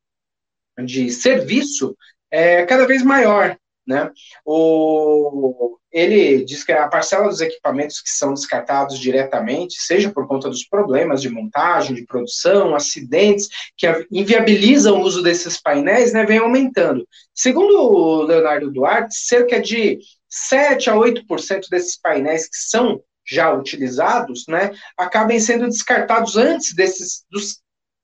de 0.83 1.11
serviço 1.11 1.95
é 2.31 2.65
cada 2.65 2.87
vez 2.87 3.03
maior. 3.03 3.57
Né? 3.87 4.11
O, 4.45 5.79
ele 5.90 6.45
diz 6.45 6.64
que 6.64 6.73
a 6.73 6.88
parcela 6.88 7.29
dos 7.29 7.40
equipamentos 7.40 8.01
que 8.01 8.11
são 8.11 8.33
descartados 8.33 8.99
diretamente, 8.99 9.75
seja 9.83 10.11
por 10.11 10.27
conta 10.27 10.49
dos 10.49 10.64
problemas 10.64 11.21
de 11.21 11.29
montagem, 11.29 11.95
de 11.95 12.07
produção, 12.07 12.75
acidentes 12.75 13.49
que 13.77 13.87
inviabilizam 14.11 15.01
o 15.01 15.03
uso 15.03 15.23
desses 15.23 15.61
painéis, 15.61 16.12
né, 16.12 16.25
vem 16.25 16.38
aumentando. 16.38 17.07
Segundo 17.35 17.75
o 17.75 18.23
Leonardo 18.23 18.71
Duarte, 18.71 19.14
cerca 19.14 19.61
de 19.61 19.99
7 20.29 20.88
a 20.88 20.95
8% 20.95 21.68
desses 21.71 22.01
painéis 22.01 22.49
que 22.49 22.57
são 22.57 23.03
já 23.25 23.53
utilizados, 23.53 24.45
né, 24.49 24.73
acabem 24.97 25.38
sendo 25.38 25.68
descartados 25.68 26.37
antes 26.37 26.75
desses 26.75 27.25
dos 27.31 27.62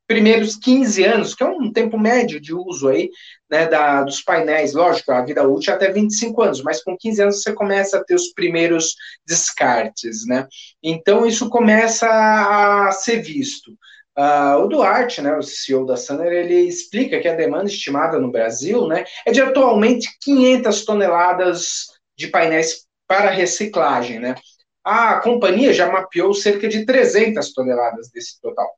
primeiros 0.09 0.57
15 0.57 1.05
anos, 1.05 1.35
que 1.35 1.43
é 1.43 1.47
um 1.47 1.71
tempo 1.71 1.99
médio 1.99 2.41
de 2.41 2.55
uso 2.55 2.89
aí, 2.89 3.11
né, 3.49 3.67
da, 3.67 4.03
dos 4.03 4.23
painéis, 4.23 4.73
lógico, 4.73 5.13
a 5.13 5.23
vida 5.23 5.47
útil 5.47 5.73
é 5.73 5.77
até 5.77 5.93
25 5.93 6.43
anos, 6.43 6.63
mas 6.63 6.83
com 6.83 6.97
15 6.97 7.23
anos 7.23 7.43
você 7.43 7.53
começa 7.53 7.99
a 7.99 8.05
ter 8.05 8.15
os 8.15 8.33
primeiros 8.33 8.97
descartes, 9.27 10.27
né, 10.27 10.49
então 10.83 11.27
isso 11.27 11.51
começa 11.51 12.09
a 12.09 12.91
ser 12.91 13.21
visto. 13.21 13.71
Uh, 14.19 14.65
o 14.65 14.67
Duarte, 14.67 15.23
né, 15.23 15.37
o 15.37 15.43
CEO 15.43 15.87
da 15.87 15.97
Sunner, 15.97 16.33
ele 16.33 16.63
explica 16.63 17.21
que 17.21 17.29
a 17.29 17.37
demanda 17.37 17.67
estimada 17.67 18.19
no 18.19 18.33
Brasil, 18.33 18.89
né, 18.89 19.05
é 19.27 19.31
de 19.31 19.43
atualmente 19.43 20.09
500 20.23 20.85
toneladas 20.87 21.87
de 22.17 22.29
painéis 22.29 22.87
para 23.07 23.31
reciclagem, 23.31 24.19
né, 24.19 24.35
a 24.83 25.21
companhia 25.21 25.73
já 25.75 25.91
mapeou 25.93 26.33
cerca 26.33 26.67
de 26.67 26.87
300 26.87 27.53
toneladas 27.53 28.11
desse 28.11 28.41
total. 28.41 28.71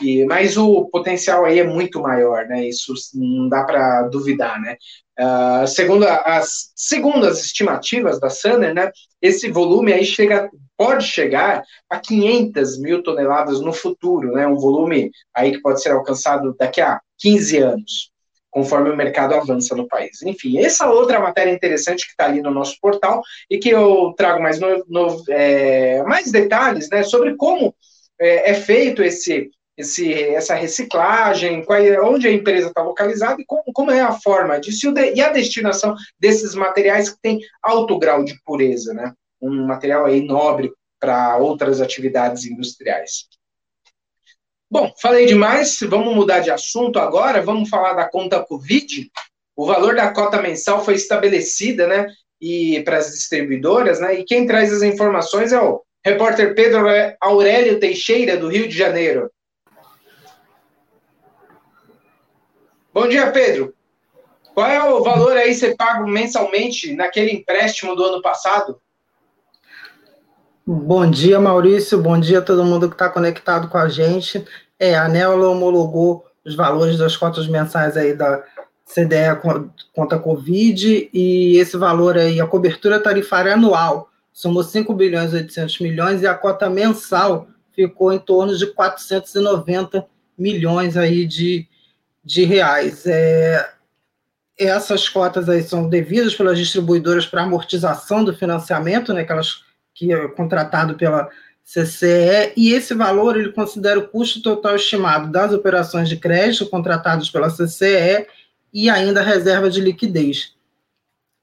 E, 0.00 0.24
mas 0.24 0.56
o 0.56 0.86
potencial 0.86 1.44
aí 1.44 1.58
é 1.58 1.64
muito 1.64 2.00
maior, 2.00 2.46
né? 2.46 2.66
Isso 2.66 2.94
não 3.14 3.48
dá 3.48 3.64
para 3.64 4.08
duvidar, 4.08 4.60
né? 4.60 4.76
Uh, 5.18 5.66
segundo, 5.66 6.06
as, 6.06 6.72
segundo 6.74 7.26
as 7.26 7.44
estimativas 7.44 8.18
da 8.18 8.30
Sunner, 8.30 8.74
né, 8.74 8.90
esse 9.20 9.50
volume 9.50 9.92
aí 9.92 10.06
chega, 10.06 10.50
pode 10.76 11.04
chegar 11.04 11.62
a 11.88 12.00
500 12.00 12.80
mil 12.80 13.02
toneladas 13.02 13.60
no 13.60 13.74
futuro, 13.74 14.32
né, 14.32 14.46
um 14.46 14.56
volume 14.56 15.10
aí 15.34 15.52
que 15.52 15.60
pode 15.60 15.82
ser 15.82 15.90
alcançado 15.90 16.56
daqui 16.58 16.80
a 16.80 16.98
15 17.18 17.58
anos, 17.58 18.10
conforme 18.50 18.88
o 18.88 18.96
mercado 18.96 19.34
avança 19.34 19.76
no 19.76 19.86
país. 19.86 20.22
Enfim, 20.22 20.58
essa 20.58 20.90
outra 20.90 21.20
matéria 21.20 21.52
interessante 21.52 22.06
que 22.06 22.12
está 22.12 22.24
ali 22.24 22.40
no 22.40 22.50
nosso 22.50 22.76
portal 22.80 23.22
e 23.50 23.58
que 23.58 23.68
eu 23.68 24.14
trago 24.16 24.42
mais, 24.42 24.58
no, 24.58 24.82
no, 24.88 25.22
é, 25.28 26.02
mais 26.04 26.32
detalhes 26.32 26.88
né, 26.88 27.02
sobre 27.02 27.36
como 27.36 27.74
é, 28.18 28.50
é 28.50 28.54
feito 28.54 29.02
esse 29.02 29.50
esse, 29.76 30.12
essa 30.12 30.54
reciclagem, 30.54 31.64
qual, 31.64 31.78
é, 31.78 32.00
onde 32.00 32.28
a 32.28 32.32
empresa 32.32 32.68
está 32.68 32.82
localizada 32.82 33.40
e 33.40 33.44
como, 33.44 33.64
como, 33.72 33.90
é 33.90 34.00
a 34.00 34.12
forma 34.12 34.60
disso 34.60 34.92
e 34.96 35.20
a 35.20 35.30
destinação 35.30 35.94
desses 36.18 36.54
materiais 36.54 37.10
que 37.10 37.20
têm 37.22 37.40
alto 37.62 37.98
grau 37.98 38.24
de 38.24 38.38
pureza, 38.44 38.92
né? 38.92 39.12
Um 39.40 39.66
material 39.66 40.04
aí 40.04 40.24
nobre 40.24 40.72
para 41.00 41.36
outras 41.38 41.80
atividades 41.80 42.44
industriais. 42.44 43.26
Bom, 44.70 44.92
falei 45.00 45.26
demais, 45.26 45.78
vamos 45.82 46.14
mudar 46.14 46.40
de 46.40 46.50
assunto 46.50 46.98
agora, 46.98 47.42
vamos 47.42 47.68
falar 47.68 47.94
da 47.94 48.08
conta 48.08 48.42
Covid. 48.42 49.10
O 49.56 49.66
valor 49.66 49.94
da 49.94 50.10
cota 50.12 50.40
mensal 50.40 50.82
foi 50.84 50.94
estabelecida, 50.94 51.86
né? 51.86 52.06
E 52.40 52.82
para 52.82 52.98
as 52.98 53.10
distribuidoras, 53.10 54.00
né? 54.00 54.14
E 54.14 54.24
quem 54.24 54.46
traz 54.46 54.72
as 54.72 54.82
informações 54.82 55.52
é 55.52 55.60
o 55.60 55.82
repórter 56.04 56.54
Pedro 56.54 56.86
Aurélio 57.20 57.78
Teixeira, 57.78 58.36
do 58.36 58.48
Rio 58.48 58.66
de 58.66 58.76
Janeiro. 58.76 59.30
Bom 62.94 63.08
dia, 63.08 63.30
Pedro. 63.30 63.72
Qual 64.52 64.66
é 64.66 64.82
o 64.84 65.02
valor 65.02 65.34
aí 65.34 65.54
você 65.54 65.74
paga 65.74 66.04
mensalmente 66.04 66.94
naquele 66.94 67.32
empréstimo 67.32 67.96
do 67.96 68.04
ano 68.04 68.20
passado? 68.20 68.78
Bom 70.66 71.10
dia, 71.10 71.40
Maurício. 71.40 72.02
Bom 72.02 72.20
dia 72.20 72.40
a 72.40 72.42
todo 72.42 72.64
mundo 72.64 72.88
que 72.88 72.94
está 72.94 73.08
conectado 73.08 73.68
com 73.68 73.78
a 73.78 73.88
gente. 73.88 74.44
É, 74.78 74.94
a 74.94 75.08
Nela 75.08 75.48
homologou 75.48 76.26
os 76.44 76.54
valores 76.54 76.98
das 76.98 77.16
cotas 77.16 77.48
mensais 77.48 77.96
aí 77.96 78.14
da 78.14 78.44
CDE 78.84 79.40
contra 79.94 80.18
a 80.18 80.20
Covid 80.20 81.08
e 81.14 81.56
esse 81.56 81.78
valor 81.78 82.18
aí, 82.18 82.40
a 82.42 82.46
cobertura 82.46 83.00
tarifária 83.00 83.54
anual, 83.54 84.10
somou 84.34 84.62
5 84.62 84.92
bilhões 84.92 85.32
e 85.32 85.36
800 85.36 85.80
milhões 85.80 86.20
e 86.20 86.26
a 86.26 86.34
cota 86.34 86.68
mensal 86.68 87.48
ficou 87.74 88.12
em 88.12 88.18
torno 88.18 88.54
de 88.54 88.66
490 88.66 90.06
milhões 90.36 90.94
aí 90.98 91.24
de 91.24 91.66
de 92.24 92.44
reais. 92.44 93.04
É, 93.06 93.70
essas 94.58 95.08
cotas 95.08 95.48
aí 95.48 95.62
são 95.62 95.88
devidas 95.88 96.34
pelas 96.34 96.58
distribuidoras 96.58 97.26
para 97.26 97.42
amortização 97.42 98.24
do 98.24 98.34
financiamento, 98.34 99.12
né, 99.12 99.24
que, 99.24 99.32
elas, 99.32 99.64
que 99.94 100.12
é 100.12 100.28
contratado 100.28 100.94
pela 100.94 101.28
CCE, 101.64 102.52
e 102.56 102.72
esse 102.72 102.92
valor 102.92 103.38
ele 103.38 103.52
considera 103.52 103.98
o 103.98 104.08
custo 104.08 104.42
total 104.42 104.76
estimado 104.76 105.30
das 105.30 105.52
operações 105.52 106.08
de 106.08 106.16
crédito 106.16 106.68
contratadas 106.68 107.30
pela 107.30 107.50
CCE 107.50 108.26
e 108.72 108.90
ainda 108.90 109.20
a 109.20 109.24
reserva 109.24 109.70
de 109.70 109.80
liquidez. 109.80 110.54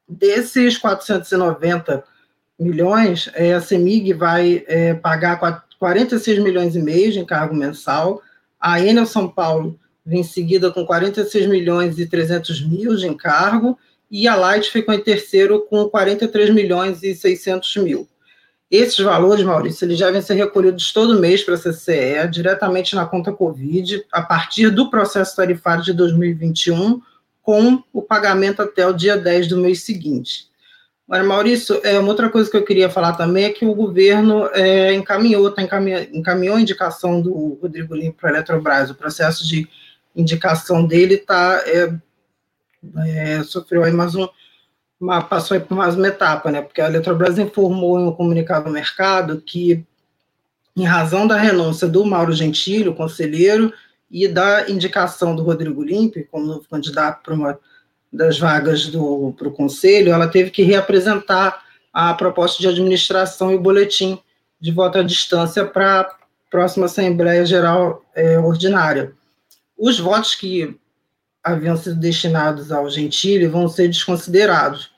Desses 0.07 0.77
490 0.77 2.03
milhões, 2.59 3.29
é, 3.33 3.53
a 3.53 3.61
CEMIG 3.61 4.13
vai 4.13 4.65
é, 4.67 4.93
pagar 4.93 5.39
46 5.79 6.39
milhões 6.39 6.75
e 6.75 6.81
meio 6.81 7.11
de 7.11 7.19
encargo 7.19 7.55
mensal, 7.55 8.21
a 8.59 8.81
Enel 8.81 9.05
São 9.05 9.29
Paulo 9.29 9.79
vem 10.05 10.23
seguida 10.23 10.71
com 10.71 10.85
46 10.85 11.47
milhões 11.47 11.99
e 11.99 12.05
300 12.05 12.65
mil 12.65 12.95
de 12.95 13.07
encargo, 13.07 13.77
e 14.09 14.27
a 14.27 14.35
Light 14.35 14.71
ficou 14.71 14.93
em 14.93 14.99
terceiro 14.99 15.65
com 15.69 15.87
43 15.87 16.49
milhões 16.49 17.03
e 17.03 17.13
600 17.13 17.77
mil. 17.77 18.07
Esses 18.71 18.99
valores, 18.99 19.43
Maurício, 19.43 19.85
eles 19.85 19.97
devem 19.97 20.21
ser 20.21 20.35
recolhidos 20.35 20.93
todo 20.93 21.19
mês 21.19 21.43
para 21.43 21.55
a 21.55 21.57
CCE, 21.57 22.27
diretamente 22.31 22.95
na 22.95 23.05
conta 23.05 23.31
Covid, 23.31 24.05
a 24.11 24.21
partir 24.21 24.69
do 24.69 24.91
processo 24.91 25.35
tarifário 25.35 25.83
de 25.83 25.91
2021, 25.91 27.01
com 27.41 27.83
o 27.91 28.01
pagamento 28.01 28.61
até 28.61 28.85
o 28.85 28.93
dia 28.93 29.17
10 29.17 29.47
do 29.47 29.57
mês 29.57 29.81
seguinte. 29.81 30.49
Agora, 31.07 31.23
Maurício, 31.23 31.81
é, 31.83 31.97
uma 31.97 32.09
outra 32.09 32.29
coisa 32.29 32.51
que 32.51 32.55
eu 32.55 32.63
queria 32.63 32.87
falar 32.87 33.13
também 33.13 33.45
é 33.45 33.49
que 33.49 33.65
o 33.65 33.73
governo 33.73 34.47
é, 34.53 34.93
encaminhou, 34.93 35.49
tá 35.49 35.63
encaminhou, 35.63 36.01
encaminhou 36.13 36.55
a 36.55 36.61
indicação 36.61 37.19
do 37.19 37.57
Rodrigo 37.59 37.95
Limpo 37.95 38.19
para 38.21 38.29
a 38.29 38.33
Eletrobras, 38.33 38.91
o 38.91 38.95
processo 38.95 39.47
de 39.47 39.67
indicação 40.19 40.85
dele 40.85 41.17
tá, 41.17 41.61
é, 41.65 41.93
é, 43.07 43.43
sofreu 43.43 43.83
aí 43.83 43.91
mais 43.91 44.15
um, 44.15 44.27
uma, 44.99 45.21
passou 45.21 45.55
aí 45.55 45.61
por 45.61 45.75
mais 45.75 45.95
uma 45.95 46.07
etapa, 46.07 46.51
né? 46.51 46.61
Porque 46.61 46.81
a 46.81 46.87
Eletrobras 46.87 47.37
informou 47.37 47.99
em 47.99 48.05
um 48.05 48.11
comunicado 48.11 48.67
ao 48.67 48.73
mercado 48.73 49.41
que, 49.41 49.85
em 50.75 50.85
razão 50.85 51.27
da 51.27 51.37
renúncia 51.37 51.87
do 51.87 52.05
Mauro 52.05 52.33
Gentilho, 52.33 52.95
conselheiro, 52.95 53.73
e 54.11 54.27
da 54.27 54.69
indicação 54.69 55.35
do 55.35 55.43
Rodrigo 55.43 55.83
Limpe 55.83 56.23
como 56.23 56.45
novo 56.45 56.65
candidato 56.69 57.21
para 57.23 57.33
uma 57.33 57.59
das 58.11 58.39
vagas 58.39 58.87
do 58.87 59.35
para 59.37 59.47
o 59.47 59.51
conselho, 59.51 60.11
ela 60.11 60.27
teve 60.27 60.49
que 60.49 60.63
reapresentar 60.63 61.63
a 61.93 62.13
proposta 62.15 62.59
de 62.59 62.67
administração 62.67 63.51
e 63.51 63.55
o 63.55 63.61
boletim 63.61 64.19
de 64.59 64.71
voto 64.71 64.97
à 64.97 65.03
distância 65.03 65.63
para 65.63 66.01
a 66.01 66.09
próxima 66.49 66.87
Assembleia 66.87 67.45
Geral 67.45 68.03
é, 68.15 68.39
Ordinária 68.39 69.13
os 69.79 69.97
votos 69.97 70.35
que 70.35 70.77
haviam 71.41 71.77
sido 71.77 71.95
destinados 71.95 72.69
ao 72.69 72.89
Gentili 72.89 73.47
vão 73.47 73.69
ser 73.69 73.87
desconsiderados. 73.87 74.91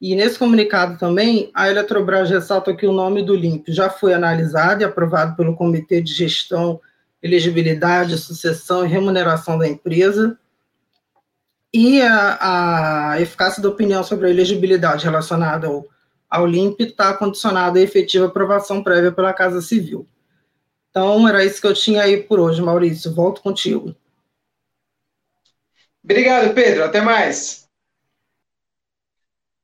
E 0.00 0.16
nesse 0.16 0.38
comunicado 0.38 0.98
também, 0.98 1.50
a 1.54 1.68
Eletrobras 1.70 2.30
ressalta 2.30 2.74
que 2.74 2.86
o 2.86 2.92
nome 2.92 3.22
do 3.22 3.36
LIMP 3.36 3.68
já 3.68 3.90
foi 3.90 4.14
analisado 4.14 4.82
e 4.82 4.84
aprovado 4.84 5.36
pelo 5.36 5.54
Comitê 5.54 6.00
de 6.00 6.12
Gestão, 6.12 6.80
Elegibilidade, 7.22 8.18
Sucessão 8.18 8.84
e 8.84 8.88
Remuneração 8.88 9.58
da 9.58 9.68
empresa. 9.68 10.36
E 11.72 12.00
a, 12.00 13.12
a 13.12 13.20
eficácia 13.20 13.62
da 13.62 13.68
opinião 13.68 14.02
sobre 14.02 14.26
a 14.26 14.30
elegibilidade 14.30 15.04
relacionada 15.04 15.66
ao, 15.66 15.86
ao 16.28 16.46
LIMP 16.46 16.80
está 16.80 17.14
condicionada 17.14 17.78
à 17.78 17.82
efetiva 17.82 18.26
aprovação 18.26 18.82
prévia 18.82 19.12
pela 19.12 19.32
Casa 19.32 19.60
Civil. 19.60 20.06
Então, 20.90 21.28
era 21.28 21.44
isso 21.44 21.60
que 21.60 21.66
eu 21.66 21.74
tinha 21.74 22.02
aí 22.02 22.16
por 22.22 22.40
hoje, 22.40 22.60
Maurício. 22.60 23.14
Volto 23.14 23.40
contigo. 23.40 23.94
Obrigado, 26.04 26.54
Pedro. 26.54 26.84
Até 26.84 27.00
mais. 27.00 27.68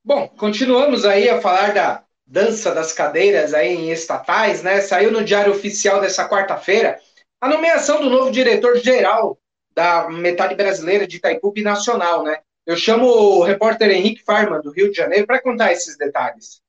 Bom, 0.04 0.28
continuamos 0.28 1.04
aí 1.04 1.28
a 1.28 1.40
falar 1.40 1.74
da 1.74 2.04
dança 2.26 2.74
das 2.74 2.92
cadeiras 2.92 3.52
aí 3.52 3.74
em 3.74 3.90
estatais, 3.90 4.62
né? 4.62 4.80
Saiu 4.80 5.10
no 5.10 5.24
Diário 5.24 5.52
Oficial 5.52 6.00
dessa 6.00 6.28
quarta-feira 6.28 6.98
a 7.40 7.48
nomeação 7.48 8.00
do 8.00 8.10
novo 8.10 8.30
diretor-geral 8.30 9.38
da 9.74 10.08
metade 10.08 10.54
brasileira 10.54 11.06
de 11.06 11.18
Itaipu 11.18 11.52
Nacional, 11.58 12.24
né? 12.24 12.38
Eu 12.66 12.76
chamo 12.76 13.06
o 13.06 13.42
repórter 13.42 13.90
Henrique 13.90 14.24
Farman, 14.24 14.60
do 14.60 14.72
Rio 14.72 14.90
de 14.90 14.96
Janeiro, 14.96 15.26
para 15.26 15.40
contar 15.40 15.72
esses 15.72 15.96
detalhes. 15.96 16.60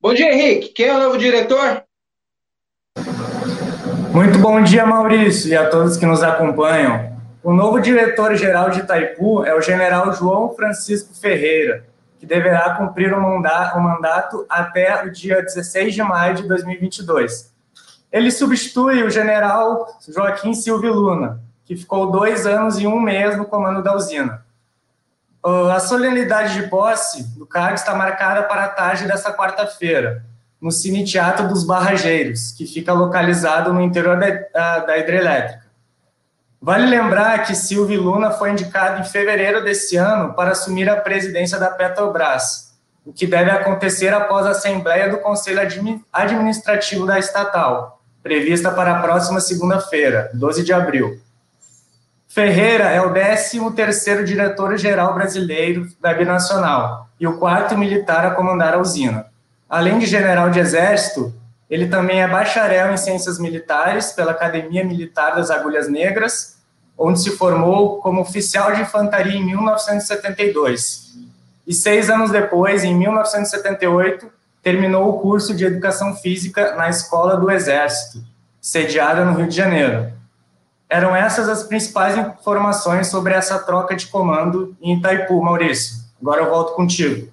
Bom 0.00 0.14
dia, 0.14 0.32
Henrique. 0.32 0.68
Quem 0.68 0.86
é 0.86 0.94
o 0.94 0.98
novo 1.00 1.18
diretor? 1.18 1.84
Muito 4.12 4.38
bom 4.40 4.62
dia, 4.62 4.84
Maurício, 4.84 5.48
e 5.48 5.56
a 5.56 5.70
todos 5.70 5.96
que 5.96 6.04
nos 6.04 6.22
acompanham. 6.22 7.16
O 7.42 7.50
novo 7.50 7.80
diretor-geral 7.80 8.68
de 8.68 8.80
Itaipu 8.80 9.42
é 9.42 9.54
o 9.54 9.62
general 9.62 10.12
João 10.12 10.54
Francisco 10.54 11.14
Ferreira, 11.14 11.86
que 12.20 12.26
deverá 12.26 12.74
cumprir 12.74 13.14
o 13.14 13.18
mandato 13.18 14.44
até 14.50 15.02
o 15.02 15.10
dia 15.10 15.40
16 15.40 15.94
de 15.94 16.02
maio 16.02 16.34
de 16.34 16.46
2022. 16.46 17.54
Ele 18.12 18.30
substitui 18.30 19.02
o 19.02 19.08
general 19.08 19.98
Joaquim 20.06 20.52
Silvio 20.52 20.92
Luna, 20.92 21.40
que 21.64 21.74
ficou 21.74 22.10
dois 22.10 22.46
anos 22.46 22.78
e 22.78 22.86
um 22.86 23.00
mês 23.00 23.38
no 23.38 23.46
comando 23.46 23.82
da 23.82 23.96
usina. 23.96 24.44
A 25.42 25.80
solenidade 25.80 26.60
de 26.60 26.68
posse 26.68 27.24
do 27.38 27.46
cargo 27.46 27.76
está 27.76 27.94
marcada 27.94 28.42
para 28.42 28.64
a 28.64 28.68
tarde 28.68 29.06
desta 29.06 29.32
quarta-feira, 29.32 30.22
no 30.62 30.70
Cine 30.70 31.04
Teatro 31.04 31.48
dos 31.48 31.64
Barrageiros, 31.64 32.52
que 32.52 32.64
fica 32.64 32.92
localizado 32.92 33.72
no 33.72 33.80
interior 33.80 34.16
da, 34.16 34.78
da 34.78 34.96
hidrelétrica. 34.96 35.66
Vale 36.60 36.86
lembrar 36.86 37.44
que 37.44 37.56
Silvio 37.56 38.00
Luna 38.00 38.30
foi 38.30 38.52
indicado 38.52 39.00
em 39.00 39.04
fevereiro 39.04 39.64
desse 39.64 39.96
ano 39.96 40.34
para 40.34 40.52
assumir 40.52 40.88
a 40.88 40.94
presidência 40.94 41.58
da 41.58 41.68
Petrobras, 41.68 42.72
o 43.04 43.12
que 43.12 43.26
deve 43.26 43.50
acontecer 43.50 44.14
após 44.14 44.46
a 44.46 44.50
Assembleia 44.50 45.10
do 45.10 45.18
Conselho 45.18 45.58
Administrativo 46.12 47.04
da 47.04 47.18
estatal, 47.18 48.00
prevista 48.22 48.70
para 48.70 48.92
a 48.92 49.02
próxima 49.02 49.40
segunda-feira, 49.40 50.30
12 50.32 50.62
de 50.62 50.72
abril. 50.72 51.20
Ferreira 52.28 52.84
é 52.84 53.00
o 53.00 53.12
13º 53.12 54.22
diretor-geral 54.22 55.12
brasileiro 55.12 55.88
da 56.00 56.14
Binacional 56.14 57.08
e 57.18 57.26
o 57.26 57.36
quarto 57.38 57.76
militar 57.76 58.24
a 58.24 58.30
comandar 58.30 58.74
a 58.74 58.78
usina. 58.78 59.31
Além 59.72 59.98
de 59.98 60.04
general 60.04 60.50
de 60.50 60.60
exército, 60.60 61.32
Ele 61.70 61.88
também 61.88 62.20
é 62.20 62.28
bacharel 62.28 62.92
em 62.92 62.98
Ciências 62.98 63.38
Militares 63.38 64.12
pela 64.12 64.32
Academia 64.32 64.84
Militar 64.84 65.34
das 65.34 65.50
Agulhas 65.50 65.88
Negras, 65.88 66.58
onde 66.98 67.18
se 67.18 67.30
formou 67.30 67.98
como 68.02 68.20
oficial 68.20 68.74
de 68.74 68.82
infantaria 68.82 69.34
em 69.34 69.46
1972. 69.46 71.14
E 71.66 71.72
seis 71.72 72.10
anos 72.10 72.30
depois, 72.30 72.84
em 72.84 72.94
1978, 72.94 74.30
terminou 74.62 75.08
o 75.08 75.18
curso 75.20 75.54
de 75.54 75.64
Educação 75.64 76.14
Física 76.16 76.74
na 76.74 76.90
Escola 76.90 77.38
do 77.38 77.50
Exército, 77.50 78.22
sediada 78.60 79.24
no 79.24 79.38
Rio 79.38 79.48
de 79.48 79.56
Janeiro. 79.56 80.12
Eram 80.86 81.16
essas 81.16 81.48
as 81.48 81.62
principais 81.62 82.18
informações 82.18 83.06
sobre 83.06 83.32
essa 83.32 83.58
troca 83.58 83.96
de 83.96 84.06
comando 84.08 84.76
em 84.82 84.98
Itaipu, 84.98 85.42
Maurício. 85.42 85.96
Agora 86.20 86.42
eu 86.42 86.50
volto 86.50 86.74
contigo. 86.74 87.31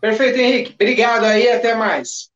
Perfeito, 0.00 0.38
Henrique. 0.38 0.74
Obrigado 0.74 1.24
aí, 1.24 1.50
até 1.50 1.74
mais. 1.74 2.30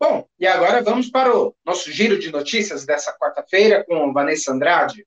Bom, 0.00 0.24
e 0.38 0.46
agora 0.46 0.80
vamos 0.82 1.10
para 1.10 1.36
o 1.36 1.54
nosso 1.66 1.90
giro 1.90 2.18
de 2.18 2.30
notícias 2.30 2.86
dessa 2.86 3.12
quarta-feira 3.12 3.84
com 3.84 4.12
Vanessa 4.12 4.52
Andrade. 4.52 5.04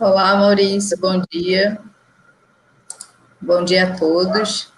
Olá, 0.00 0.34
Maurício, 0.36 0.98
bom 0.98 1.22
dia. 1.30 1.78
Bom 3.38 3.64
dia 3.64 3.84
a 3.84 3.96
todos. 3.98 4.72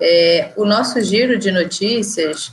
É, 0.00 0.52
o 0.56 0.64
nosso 0.64 1.00
giro 1.00 1.38
de 1.38 1.50
notícias 1.50 2.52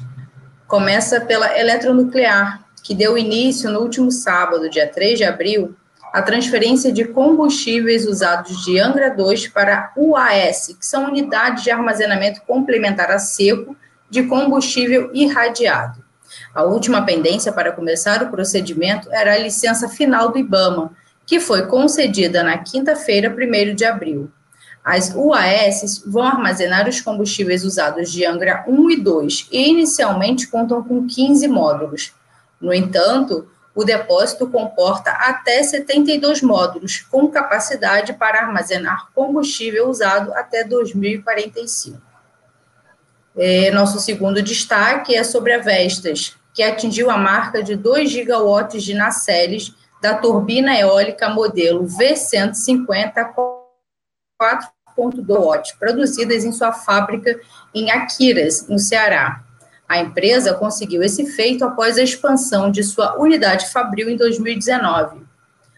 começa 0.68 1.22
pela 1.22 1.58
eletronuclear, 1.58 2.66
que 2.84 2.96
deu 2.96 3.18
início 3.18 3.70
no 3.70 3.82
último 3.82 4.12
sábado, 4.12 4.70
dia 4.70 4.92
3 4.92 5.20
de 5.20 5.24
abril, 5.24 5.76
a 6.14 6.22
transferência 6.22 6.92
de 6.92 7.06
combustíveis 7.06 8.06
usados 8.06 8.64
de 8.64 8.80
Angra 8.80 9.10
2 9.10 9.48
para 9.50 9.92
UAS, 9.96 10.76
que 10.80 10.86
são 10.86 11.06
unidades 11.06 11.64
de 11.64 11.72
armazenamento 11.72 12.42
complementar 12.42 13.12
a 13.12 13.20
seco 13.20 13.76
de 14.10 14.24
combustível 14.24 15.12
irradiado. 15.14 16.04
A 16.54 16.64
última 16.64 17.04
pendência 17.04 17.52
para 17.52 17.72
começar 17.72 18.24
o 18.24 18.32
procedimento 18.32 19.12
era 19.12 19.34
a 19.34 19.38
licença 19.38 19.88
final 19.88 20.32
do 20.32 20.38
IBAMA, 20.38 20.92
que 21.26 21.40
foi 21.40 21.66
concedida 21.68 22.42
na 22.42 22.58
quinta-feira, 22.58 23.30
1 23.30 23.76
de 23.76 23.86
abril. 23.86 24.32
As 24.84 25.14
UAS 25.14 26.02
vão 26.06 26.24
armazenar 26.24 26.88
os 26.88 27.02
combustíveis 27.02 27.66
usados 27.66 28.10
de 28.10 28.26
Angra 28.26 28.64
1 28.66 28.92
e 28.92 28.96
2 28.96 29.48
e 29.52 29.70
inicialmente 29.70 30.48
contam 30.48 30.82
com 30.82 31.06
15 31.06 31.46
módulos. 31.50 32.14
No 32.60 32.74
entanto, 32.74 33.50
o 33.78 33.84
depósito 33.84 34.50
comporta 34.50 35.12
até 35.12 35.62
72 35.62 36.42
módulos, 36.42 37.02
com 37.12 37.28
capacidade 37.28 38.12
para 38.14 38.40
armazenar 38.40 39.12
combustível 39.14 39.88
usado 39.88 40.34
até 40.34 40.64
2045. 40.64 42.02
É, 43.38 43.70
nosso 43.70 44.00
segundo 44.00 44.42
destaque 44.42 45.16
é 45.16 45.24
sobre 45.24 45.54
a 45.54 45.60
Vestas, 45.60 46.36
que 46.56 46.64
atingiu 46.64 47.12
a 47.12 47.20
marca 47.20 47.62
de 47.62 47.76
2 47.76 48.10
gigawatts 48.10 48.82
de 48.82 48.96
nacelles 48.96 49.76
da 50.02 50.16
turbina 50.16 50.76
eólica 50.76 51.30
modelo 51.30 51.86
V150 51.86 53.32
4 54.40 55.24
watts, 55.28 55.74
produzidas 55.74 56.44
em 56.44 56.52
sua 56.52 56.74
fábrica 56.74 57.40
em 57.76 57.92
Aquiras, 57.92 58.68
no 58.68 58.80
Ceará. 58.80 59.47
A 59.88 60.00
empresa 60.00 60.54
conseguiu 60.54 61.02
esse 61.02 61.26
feito 61.26 61.64
após 61.64 61.98
a 61.98 62.04
expansão 62.04 62.70
de 62.70 62.84
sua 62.84 63.18
unidade 63.18 63.70
fabril 63.72 64.10
em 64.10 64.18
2019. 64.18 65.26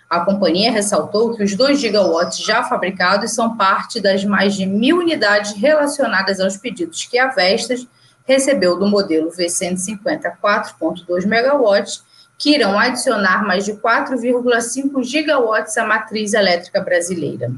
A 0.10 0.22
companhia 0.22 0.72
ressaltou 0.72 1.36
que 1.36 1.44
os 1.44 1.54
2 1.54 1.80
gigawatts 1.80 2.40
já 2.40 2.64
fabricados 2.64 3.32
são 3.36 3.56
parte 3.56 4.02
das 4.02 4.26
mais 4.26 4.56
de 4.56 4.66
mil 4.66 4.98
unidades 4.98 5.52
relacionadas 5.54 6.40
aos 6.40 6.58
pedidos 6.58 7.06
que 7.06 7.20
a 7.20 7.28
Vestas 7.28 7.88
recebeu 8.26 8.80
do 8.80 8.88
modelo 8.88 9.30
V150 9.30 10.34
4.2 10.42 11.28
megawatts, 11.28 12.04
que 12.40 12.56
irão 12.56 12.80
adicionar 12.80 13.46
mais 13.46 13.66
de 13.66 13.74
4,5 13.74 15.04
gigawatts 15.04 15.78
à 15.78 15.86
matriz 15.86 16.34
elétrica 16.34 16.82
brasileira. 16.82 17.52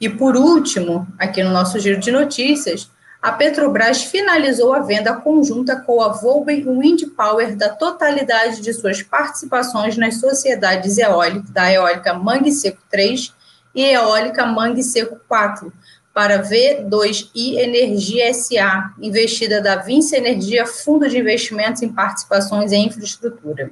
E 0.00 0.08
por 0.08 0.36
último, 0.36 1.06
aqui 1.18 1.42
no 1.42 1.50
nosso 1.50 1.78
giro 1.78 2.00
de 2.00 2.10
notícias, 2.10 2.90
a 3.22 3.32
Petrobras 3.32 4.04
finalizou 4.04 4.72
a 4.72 4.80
venda 4.80 5.14
conjunta 5.14 5.76
com 5.76 6.00
a 6.00 6.08
Volber 6.08 6.66
Wind 6.66 7.02
Power 7.14 7.54
da 7.54 7.68
totalidade 7.68 8.62
de 8.62 8.72
suas 8.72 9.02
participações 9.02 9.96
nas 9.98 10.18
sociedades 10.18 10.96
eólicas 10.96 11.50
da 11.50 11.70
eólica 11.70 12.14
Mangue 12.14 12.50
Seco 12.50 12.80
3 12.90 13.34
e 13.74 13.84
eólica 13.84 14.46
Mangue 14.46 14.82
Seco 14.82 15.20
4 15.28 15.70
para 16.14 16.42
V2I 16.42 17.58
Energia 17.58 18.32
SA, 18.32 18.94
investida 18.98 19.60
da 19.60 19.76
Vinci 19.76 20.16
Energia 20.16 20.66
Fundo 20.66 21.08
de 21.08 21.18
Investimentos 21.18 21.82
em 21.82 21.92
Participações 21.92 22.72
em 22.72 22.86
Infraestrutura. 22.86 23.70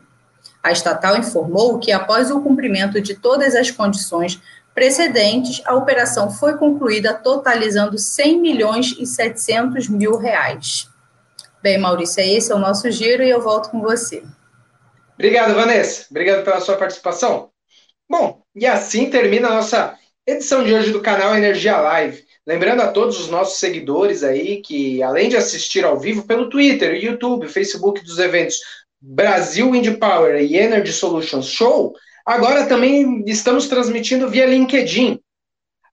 A 0.63 0.73
estatal 0.73 1.17
informou 1.17 1.79
que, 1.79 1.91
após 1.91 2.31
o 2.31 2.41
cumprimento 2.41 3.01
de 3.01 3.15
todas 3.15 3.55
as 3.55 3.71
condições 3.71 4.41
precedentes, 4.79 5.61
a 5.65 5.75
operação 5.75 6.31
foi 6.31 6.57
concluída 6.57 7.13
totalizando 7.13 7.99
100 7.99 8.41
milhões 8.41 8.95
e 8.97 9.05
700 9.05 9.89
mil 9.89 10.17
reais. 10.17 10.87
Bem, 11.61 11.79
Maurício, 11.79 12.23
esse 12.23 12.53
é 12.53 12.55
o 12.55 12.61
nosso 12.61 12.89
giro 12.89 13.25
e 13.25 13.29
eu 13.29 13.43
volto 13.43 13.71
com 13.71 13.81
você. 13.81 14.23
Obrigado, 15.15 15.53
Vanessa. 15.53 16.07
Obrigado 16.09 16.45
pela 16.45 16.61
sua 16.61 16.77
participação. 16.77 17.51
Bom, 18.09 18.41
e 18.55 18.67
assim 18.67 19.11
termina 19.11 19.49
a 19.49 19.55
nossa 19.55 19.99
edição 20.25 20.63
de 20.63 20.73
hoje 20.73 20.93
do 20.93 21.03
canal 21.03 21.35
Energia 21.35 21.77
Live. 21.81 22.25
Lembrando 22.47 22.83
a 22.83 22.93
todos 22.93 23.19
os 23.19 23.29
nossos 23.29 23.59
seguidores 23.59 24.23
aí 24.23 24.63
que, 24.63 25.03
além 25.03 25.29
de 25.29 25.37
assistir 25.37 25.85
ao 25.85 25.99
vivo 25.99 26.25
pelo 26.25 26.49
Twitter, 26.49 26.95
YouTube, 26.95 27.49
Facebook 27.49 28.05
dos 28.05 28.21
eventos 28.21 28.61
Brasil 29.01 29.73
Wind 29.73 29.99
Power 29.99 30.41
e 30.41 30.57
Energy 30.57 30.93
Solutions 30.93 31.49
Show, 31.49 31.97
Agora 32.29 32.67
também 32.67 33.25
estamos 33.27 33.69
transmitindo 33.69 34.29
via 34.29 34.45
LinkedIn. 34.45 35.19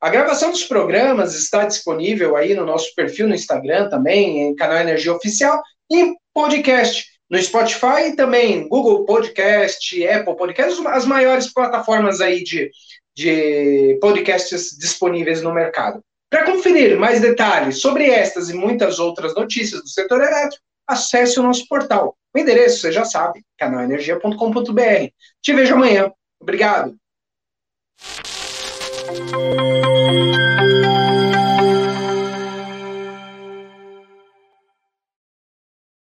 A 0.02 0.10
gravação 0.10 0.52
dos 0.52 0.66
programas 0.66 1.34
está 1.34 1.64
disponível 1.64 2.36
aí 2.36 2.54
no 2.54 2.66
nosso 2.66 2.94
perfil 2.94 3.30
no 3.30 3.34
Instagram 3.34 3.88
também, 3.88 4.42
em 4.42 4.54
canal 4.54 4.80
Energia 4.80 5.14
Oficial, 5.14 5.64
e 5.90 6.14
podcast, 6.34 7.06
no 7.30 7.42
Spotify 7.42 8.10
e 8.10 8.16
também 8.18 8.68
Google 8.68 9.06
Podcast, 9.06 10.06
Apple 10.06 10.36
Podcast, 10.36 10.86
as 10.88 11.06
maiores 11.06 11.54
plataformas 11.54 12.20
aí 12.20 12.44
de, 12.44 12.70
de 13.16 13.98
podcasts 14.02 14.78
disponíveis 14.78 15.42
no 15.42 15.54
mercado. 15.54 16.02
Para 16.30 16.44
conferir 16.44 17.00
mais 17.00 17.22
detalhes 17.22 17.80
sobre 17.80 18.10
estas 18.10 18.50
e 18.50 18.54
muitas 18.54 19.00
outras 19.00 19.34
notícias 19.34 19.82
do 19.82 19.88
setor 19.88 20.22
elétrico, 20.22 20.62
acesse 20.86 21.40
o 21.40 21.44
nosso 21.44 21.66
portal. 21.70 22.14
O 22.36 22.38
endereço 22.38 22.82
você 22.82 22.92
já 22.92 23.06
sabe, 23.06 23.42
canalenergia.com.br. 23.58 25.08
Te 25.42 25.54
vejo 25.54 25.76
amanhã. 25.76 26.12
Obrigado. 26.46 26.96